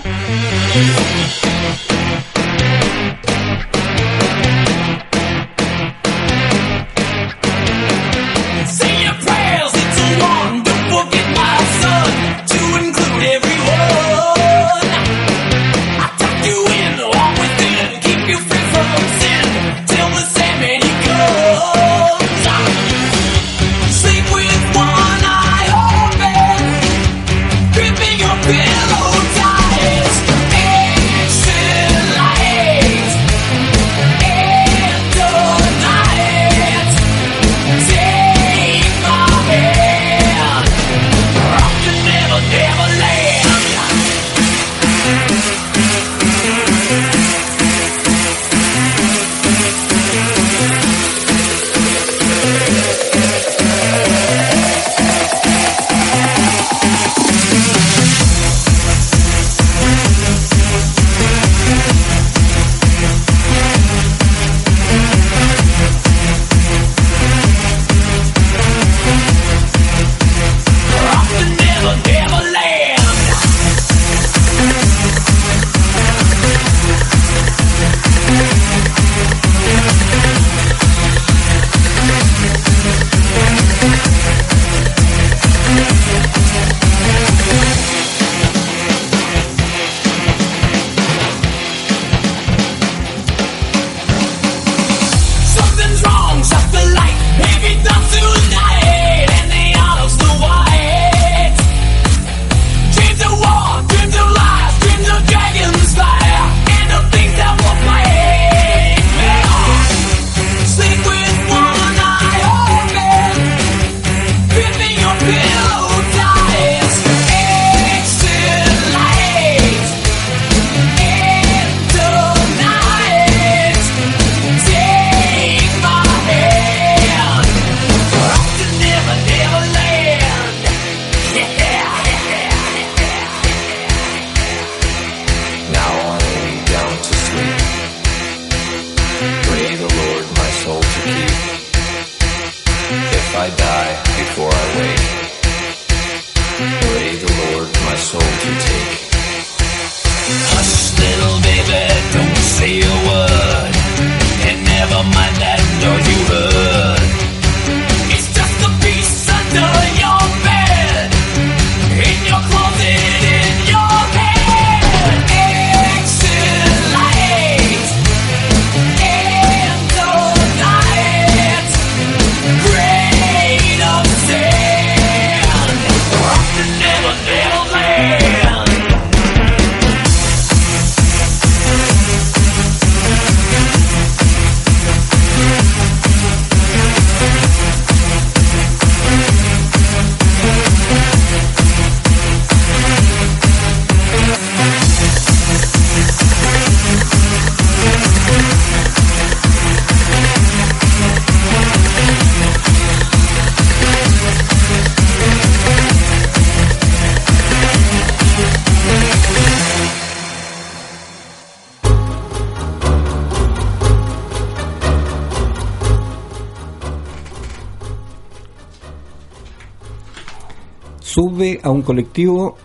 [221.87, 222.57] Colectivo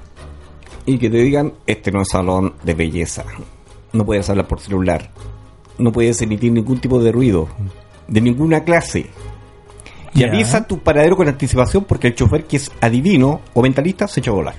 [0.86, 3.24] y que te digan, este no es salón de belleza.
[3.94, 5.12] No puedes hablar por celular.
[5.78, 7.48] No puedes emitir ningún tipo de ruido.
[8.10, 9.06] De ninguna clase.
[10.14, 10.28] Y Ya.
[10.28, 14.32] avisa tu paradero con anticipación porque el chofer que es adivino o mentalista se echa
[14.32, 14.56] a volar.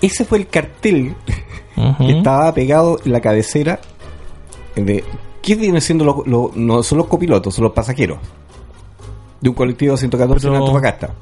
[0.00, 1.14] Ese fue el cartel
[1.98, 3.78] que estaba pegado en la cabecera
[4.76, 5.04] de...
[5.42, 8.18] ¿Qué viene siendo lo- lo- no son los copilotos, son los pasajeros?
[9.42, 11.14] De un colectivo 114 en Pero- Antofagasta.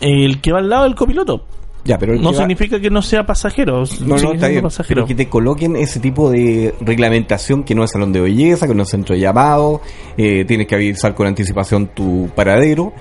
[0.00, 1.44] El que va al lado del copiloto.
[1.84, 3.84] Ya, pero No que va- significa que no sea pasajero.
[4.00, 4.62] No, no, está siendo bien.
[4.62, 4.94] pasajero.
[5.02, 8.74] Pero que te coloquen ese tipo de reglamentación que no es salón de belleza, que
[8.74, 9.82] no es centro de llamado,
[10.16, 12.94] eh, tienes que avisar con anticipación tu paradero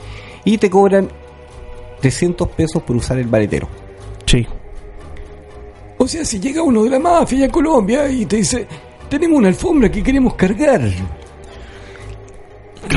[0.44, 1.08] y te cobran
[2.02, 3.70] 300 pesos por usar el maletero.
[4.26, 4.46] Sí.
[5.98, 8.68] O sea, si llega uno de la mafia a Colombia y te dice,
[9.10, 10.82] tenemos una alfombra que queremos cargar.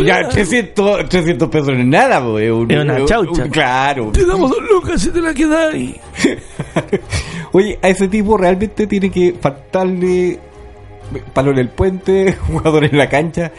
[0.05, 2.41] Ya, 300, 300 pesos no es nada, un-
[2.71, 3.45] Es una un- chaucha.
[3.45, 4.11] un- claro.
[4.13, 5.99] Te damos dos lucas si te la quedas ahí.
[7.53, 10.39] Oye, a ese tipo realmente tiene que faltarle
[11.33, 13.53] palo en el puente, jugador en la cancha.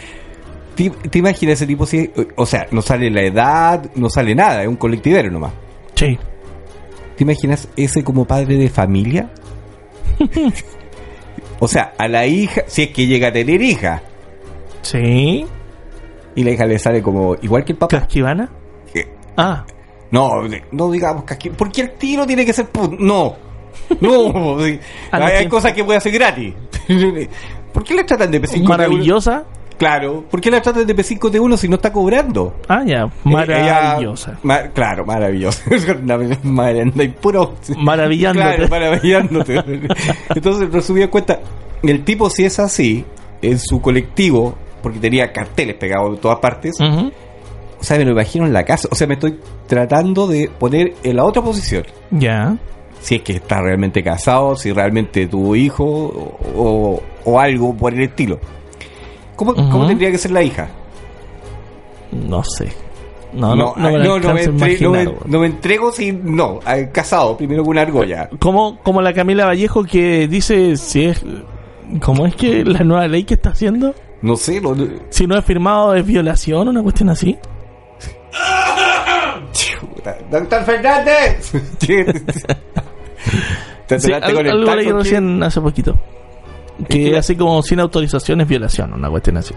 [0.75, 4.61] ¿Te, te imaginas ese tipo si, o sea, no sale la edad, no sale nada,
[4.61, 5.51] es un colectivero nomás.
[5.95, 6.17] Sí.
[7.15, 9.29] ¿Te imaginas ese como padre de familia?
[11.59, 14.01] o sea, a la hija, si es que llega a tener hija,
[14.83, 15.45] Sí.
[16.38, 17.99] Y la hija le sale como igual que el papá.
[17.99, 18.47] ¿Casquivana?
[19.35, 19.65] Ah.
[20.11, 20.29] No,
[20.71, 21.49] no digamos que aquí.
[21.49, 22.67] ¿Por qué el tiro tiene que ser
[22.99, 23.35] No.
[23.99, 24.57] No.
[25.11, 26.53] Ah, hay, cosas que puede hacer gratis.
[27.73, 29.45] ¿Por qué le tratan de P5 Maravillosa.
[29.79, 30.25] Claro.
[30.29, 32.55] ¿Por qué la tratan de P5 de uno si no está cobrando?
[32.67, 33.01] Ah, ya.
[33.03, 34.39] Ella- Maravillosa.
[34.43, 35.63] ma- claro, maravillosa.
[36.95, 37.55] Y puro.
[37.77, 38.47] Maravillándote.
[38.47, 39.63] Claro, maravillándote.
[40.35, 41.39] Entonces, en resumida cuenta,
[41.83, 43.05] el tipo, si es así,
[43.41, 44.55] en su colectivo,
[44.88, 47.11] porque tenía carteles pegados en todas partes, Ujú.
[47.79, 48.88] o sea, me lo imagino en la casa.
[48.91, 51.83] O sea, me estoy tratando de poner en la otra posición.
[52.11, 52.57] Ya.
[52.99, 58.39] Si es que está realmente casado, si realmente tuvo hijo o, algo por el estilo.
[59.35, 60.67] ¿Cómo, cómo tendría que ser la hija?
[62.11, 62.71] No sé.
[63.33, 66.11] No, no, no, ay, me, no, no me entre- no me- no me entrego si
[66.13, 68.29] no, eh, casado, primero con una argolla.
[68.39, 71.23] Como, como la Camila Vallejo que dice si es.
[72.01, 73.93] ¿Cómo es que la nueva ley que está haciendo?
[74.22, 74.76] No sé, lo,
[75.09, 77.38] Si no es firmado es violación, una cuestión así.
[80.32, 81.51] ¡Doctor Fernández!
[83.88, 85.97] Te Sí, enteraste al- con el algo leí recién hace poquito.
[86.89, 89.53] Que así como sin autorización es violación, una cuestión así.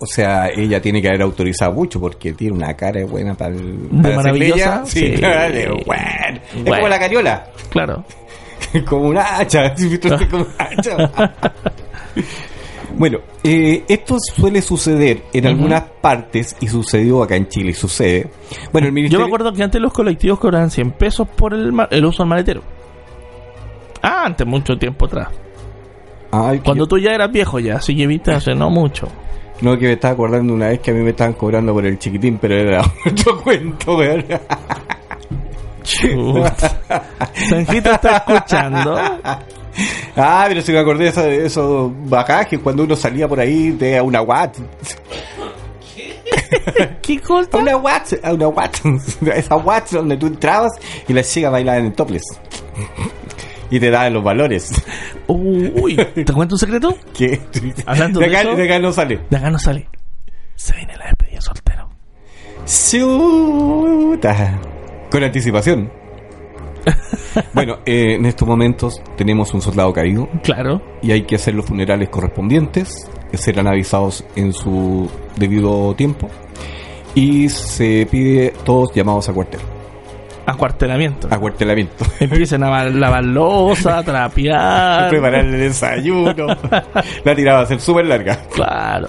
[0.00, 3.88] O sea, ella tiene que haber autorizado mucho porque tiene una cara buena para el.
[3.88, 4.82] ¿De para maravillosa?
[4.84, 5.22] Sí, Sí.
[5.86, 6.40] bueno.
[6.56, 6.76] Es Bueno.
[6.76, 7.46] como la cariola.
[7.70, 8.04] Claro.
[8.88, 9.72] como una hacha.
[10.30, 10.96] como una hacha.
[12.96, 18.28] Bueno, eh, esto suele suceder en algunas partes y sucedió acá en Chile y sucede.
[18.72, 19.20] Bueno, el Yo ministerio.
[19.20, 22.30] me acuerdo que antes los colectivos cobraban 100 pesos por el, ma- el uso del
[22.30, 22.62] maletero.
[24.02, 25.28] Ah, antes, mucho tiempo atrás.
[26.30, 29.06] Ay, Cuando yo- tú ya eras viejo ya, así que viste hace no mucho.
[29.60, 31.98] No, que me estaba acordando una vez que a mí me estaban cobrando por el
[31.98, 34.24] chiquitín, pero era otro cuento, weón.
[37.48, 38.98] Sanjito está escuchando.
[40.16, 44.20] Ah, pero si me acordé de esos bajajes cuando uno salía por ahí de una
[44.20, 44.58] Watt.
[47.02, 47.48] ¿Qué cosa?
[47.52, 48.76] A una Watt, a una Watt.
[49.34, 50.72] Esa Watt donde tú entrabas
[51.08, 52.22] y las chicas bailaban en topless.
[53.70, 54.70] Y te daban los valores.
[55.26, 56.94] Uy, ¿te cuento un secreto?
[57.16, 57.40] Que
[57.86, 59.20] Hablando de de acá, eso- de acá no sale.
[59.30, 59.88] De acá no sale.
[60.56, 61.88] Se viene la despedida soltero.
[62.66, 64.60] Chuta.
[65.10, 65.90] Con anticipación.
[67.54, 70.82] bueno, eh, en estos momentos tenemos un soldado caído Claro.
[71.02, 76.28] y hay que hacer los funerales correspondientes, que serán avisados en su debido tiempo.
[77.14, 79.60] Y se pide todos llamados a cuartel,
[80.46, 81.28] Acuartelamiento.
[81.30, 82.04] acuartelamiento.
[82.20, 85.08] Empiezan a lavar, losa, trapear.
[85.08, 86.34] Preparar el desayuno.
[87.24, 88.36] La tirada va a ser súper larga.
[88.54, 89.06] Claro.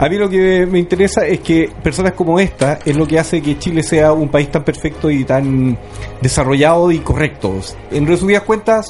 [0.00, 3.42] A mí lo que me interesa es que personas como esta es lo que hace
[3.42, 5.76] que Chile sea un país tan perfecto y tan
[6.20, 7.54] desarrollado y correcto.
[7.90, 8.86] En resumidas cuentas,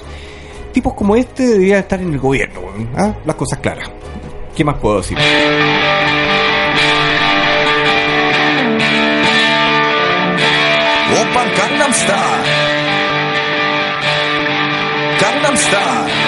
[0.71, 2.61] tipos como este deberían estar en el gobierno.
[2.95, 3.15] ¿ah?
[3.25, 3.91] Las cosas claras.
[4.55, 5.17] ¿Qué más puedo decir?
[11.11, 12.45] Opa Gangnam Style.
[15.21, 16.28] Gangnam Style.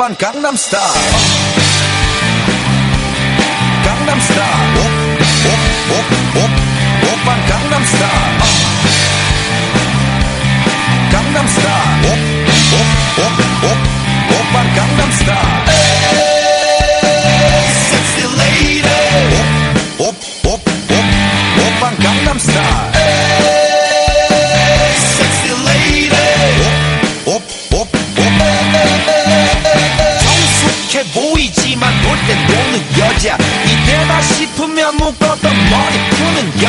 [0.00, 0.80] 오빤 강남스타일
[3.84, 4.78] 강남스타일
[5.92, 6.48] 오오오오
[7.12, 8.38] 오빤 강남스타일
[11.12, 12.06] 강남스타일
[13.18, 13.66] 오오오오
[14.32, 16.29] 오빤 강남스타일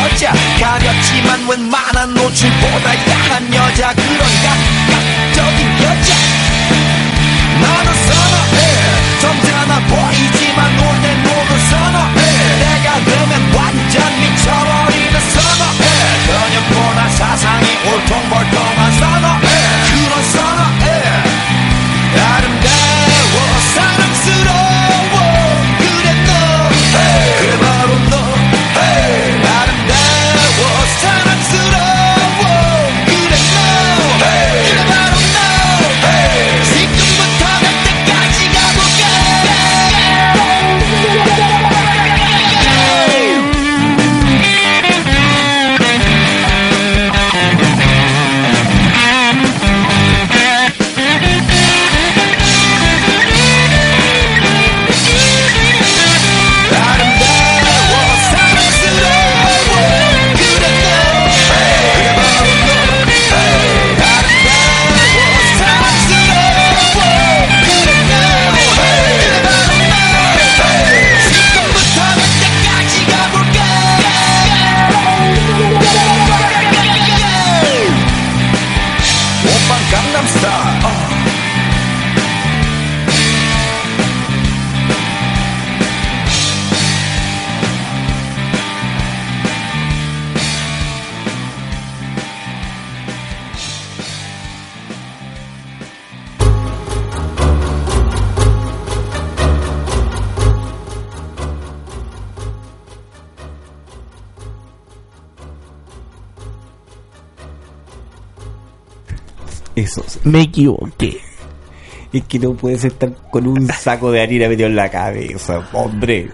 [0.03, 6.15] 여자 가렸지만 웬만한 노출보다 야한 여자 그런 감각적인 여자.
[7.61, 9.21] 나는 선어해.
[9.21, 12.15] 점잖아 보이지만 놀땐 노는 선어해.
[12.59, 15.83] 내가 되면 완전 미쳐버리는 선어해.
[16.27, 18.82] 그녀보다 사상이 올통벌통
[110.25, 111.19] Me equivoqué.
[112.13, 116.29] Es que no puedes estar con un saco de harina metido en la cabeza, hombre.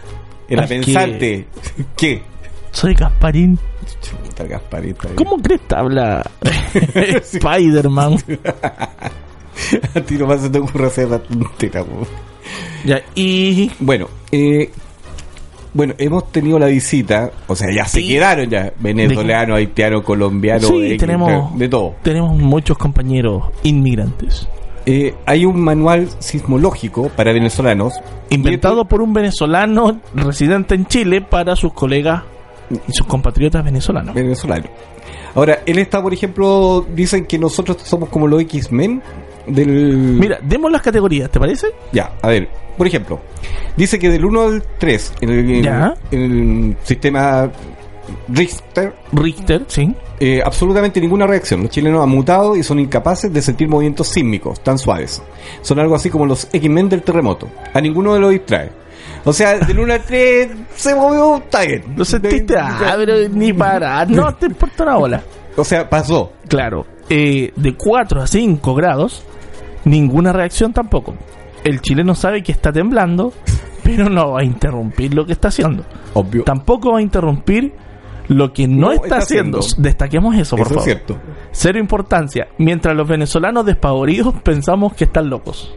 [0.48, 1.46] Era Es que- pensante.
[1.96, 2.22] ¿Qué?
[2.72, 3.58] Soy Gasparín.
[4.02, 5.08] Chuta, Gasparita.
[5.14, 6.22] ¿Cómo crees que habla
[7.32, 8.16] Spider-Man?
[9.94, 12.06] A ti nomás se te ocurre hacer la tontera, po.
[12.84, 14.70] Ya, y Bueno, eh,
[15.78, 18.08] bueno, hemos tenido la visita, o sea, ya se Sí.
[18.08, 21.94] quedaron ya, venezolanos, haitianos, colombianos, sí, eh, tenemos de, de todo.
[22.02, 24.48] Tenemos muchos compañeros inmigrantes.
[24.86, 27.92] Eh, hay un manual sismológico para venezolanos
[28.30, 32.24] Inventado por un venezolano residente en Chile para sus colegas
[32.88, 34.16] y sus compatriotas venezolanos.
[34.16, 34.64] venezolano.
[35.36, 39.00] Ahora, él está, por ejemplo, dicen que nosotros somos como los X-Men
[39.48, 39.96] del...
[39.96, 41.68] Mira, demos las categorías, ¿te parece?
[41.92, 43.20] Ya, a ver, por ejemplo,
[43.76, 45.94] dice que del 1 al 3 en el, en- Ya.
[46.10, 47.50] en el sistema
[48.28, 49.94] Richter, Richter, sí.
[50.20, 51.62] eh, absolutamente ninguna reacción.
[51.62, 55.22] Los chilenos han mutado y son incapaces de sentir movimientos sísmicos tan suaves.
[55.62, 57.48] Son algo así como los X-Men del terremoto.
[57.74, 58.70] A ninguno de los distrae.
[59.24, 61.84] O sea, del 1 al 3 se movió, está bien.
[61.96, 64.04] Lo sentiste, ah, pero ni para.
[64.06, 65.22] No te importa una bola.
[65.56, 66.32] O sea, pasó.
[66.48, 69.22] Claro, eh, de 4 a 5 grados,
[69.88, 71.14] ninguna reacción tampoco.
[71.64, 73.32] El chileno sabe que está temblando,
[73.82, 75.84] pero no va a interrumpir lo que está haciendo.
[76.14, 76.44] Obvio.
[76.44, 77.72] Tampoco va a interrumpir
[78.28, 79.58] lo que no, No está, está haciendo.
[79.60, 79.82] haciendo.
[79.82, 80.84] Destaquemos eso, por Eso es favor.
[80.84, 81.18] cierto.
[81.50, 82.48] Cero importancia.
[82.58, 85.74] Mientras los venezolanos despavoridos pensamos que están locos.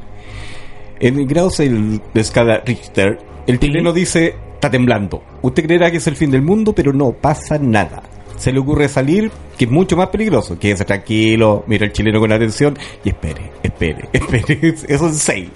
[1.00, 3.68] En el grado de escala Richter, el Sí.
[3.68, 5.24] chileno dice, está temblando.
[5.42, 8.04] Usted creerá que es el fin del mundo, pero no pasa nada.
[8.42, 10.58] Se le ocurre salir, que es mucho más peligroso.
[10.58, 14.74] Quédese tranquilo, mira el chileno con atención y espere, espere, espere.
[14.88, 15.50] Eso es 6.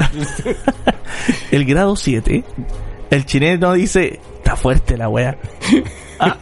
[1.51, 2.43] El grado 7,
[3.09, 5.35] el chileno dice, está fuerte la wea.
[6.19, 6.37] Ah.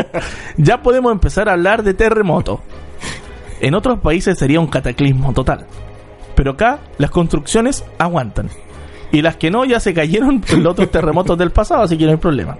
[0.56, 2.62] ya podemos empezar a hablar de terremoto.
[3.60, 5.66] En otros países sería un cataclismo total.
[6.34, 8.48] Pero acá las construcciones aguantan.
[9.12, 12.06] Y las que no ya se cayeron en los otros terremotos del pasado, así que
[12.06, 12.56] no hay problema.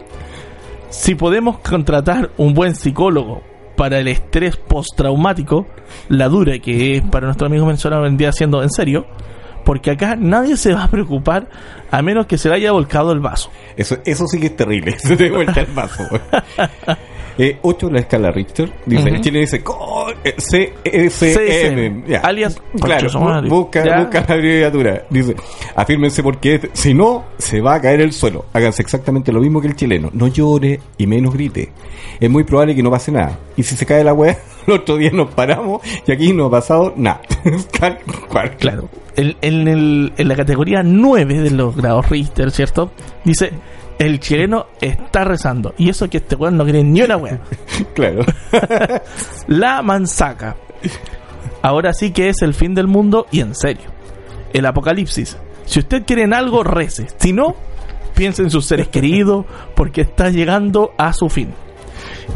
[0.97, 3.43] Si podemos contratar un buen psicólogo
[3.77, 5.67] para el estrés postraumático,
[6.09, 9.05] la dura que es para nuestro amigo venezolano vendría siendo en serio,
[9.65, 11.51] porque acá nadie se va a preocupar
[11.91, 13.51] a menos que se le haya volcado el vaso.
[13.77, 14.93] Eso, eso sí que es terrible.
[14.99, 16.05] Se te vuelta el vaso.
[17.39, 18.73] eh, 8 la escala Richter.
[18.87, 19.15] Dice, Ujú.
[19.17, 19.63] El chileno dice
[20.37, 21.09] CSM.
[21.09, 23.09] CSM, alias, Claro,
[23.49, 24.01] busca, Ya.
[24.01, 25.03] busca la abreviatura.
[25.11, 25.35] Dice,
[25.75, 28.47] afírmense porque si no, se va a caer el suelo.
[28.53, 30.11] Háganse exactamente lo mismo que el chileno.
[30.13, 31.71] No llore y menos grite.
[32.21, 33.39] Es muy probable que no pase nada.
[33.57, 36.51] Y si se cae la wea, el otro día nos paramos y aquí no ha
[36.51, 37.21] pasado nada.
[38.59, 38.89] Claro.
[39.17, 42.91] En, en el- en la categoría 9 de los grados Richter, ¿cierto?
[43.25, 43.51] Dice,
[43.99, 45.75] el chileno está rezando.
[45.79, 47.41] Y eso que este weón no cree ni una wea.
[47.95, 48.25] Claro.
[49.49, 50.57] La manzaca.
[51.63, 53.91] Ahora sí que es el fin del mundo y en serio.
[54.53, 55.37] El apocalipsis.
[55.65, 57.07] Si usted quiere en algo, rece.
[57.19, 57.57] Si no,
[58.15, 61.51] piense en sus seres queridos porque está llegando a su fin.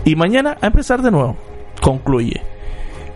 [0.05, 1.37] Y mañana a empezar de nuevo.
[1.81, 2.41] Concluye.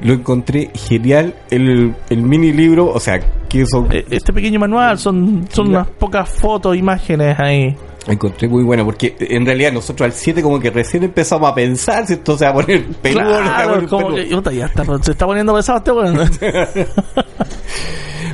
[0.03, 4.99] Lo encontré genial el, el mini libro, o sea, que son Eh, Este pequeño manual
[4.99, 7.76] son, son unas pocas fotos, imágenes ahí.
[8.07, 12.07] Encontré muy buena porque en realidad nosotros al 7 como que recién empezamos a pensar
[12.07, 15.13] si esto se va a poner peludo no Claro, como que, puta, ya está, se
[15.13, 16.19] está poniendo pesado este weón.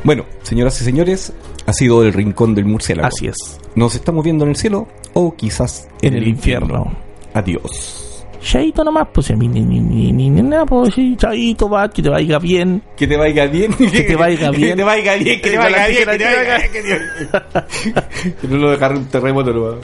[0.05, 1.33] Bueno, señoras y señores,
[1.66, 3.09] ha sido el rincón del murciélago.
[3.09, 3.37] Así es.
[3.75, 6.97] Nos estamos viendo en el cielo o quizás En el infierno.
[7.35, 8.07] Adiós.
[8.41, 12.09] Chaito nomás, pues ni, ni, ni, ni, ni nada, pues sí, chaito, va, que te
[12.09, 12.82] vaya bien.
[12.97, 13.74] Que te vaya bien.
[13.74, 14.70] Que te vaya bien.
[14.70, 15.41] Que te vaya bien.
[15.41, 16.05] Que te vaya bien.
[16.05, 18.34] Que te vaya bien.
[18.41, 19.53] que no lo dejar un terremoto.
[19.53, 19.76] no.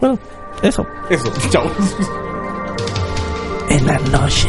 [0.00, 0.18] Bueno,
[0.62, 0.86] eso.
[1.08, 1.32] Eso.
[1.50, 1.64] Chao.
[3.68, 4.48] En la noche.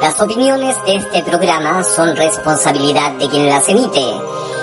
[0.00, 4.04] Las opiniones de este programa son responsabilidad de quien las emite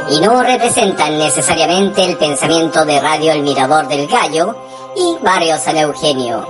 [0.10, 4.56] y no representan necesariamente el pensamiento de Radio El Mirador del Gallo
[4.94, 6.46] y Barrio San Eugenio.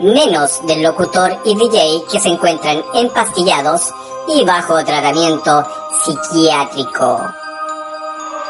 [0.00, 3.92] Menos del locutor y DJ que se encuentran empastillados
[4.28, 5.66] y bajo tratamiento
[6.04, 7.20] psiquiátrico.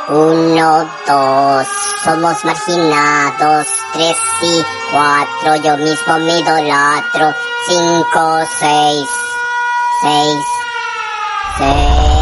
[0.09, 1.66] Uno, dos,
[2.05, 3.66] somos marginados.
[3.93, 7.33] Tres y cuatro, yo mismo me idolatro.
[7.66, 9.09] Cinco, seis,
[10.03, 10.45] seis,
[11.59, 12.14] seis.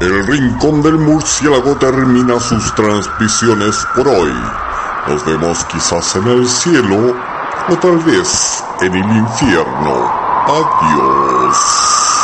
[0.00, 4.34] El Rincón del Murciélago termina sus transmisiones por hoy.
[5.06, 7.14] Nos vemos quizás en el cielo
[7.68, 9.94] o tal vez en el infierno.
[10.46, 12.23] Adiós.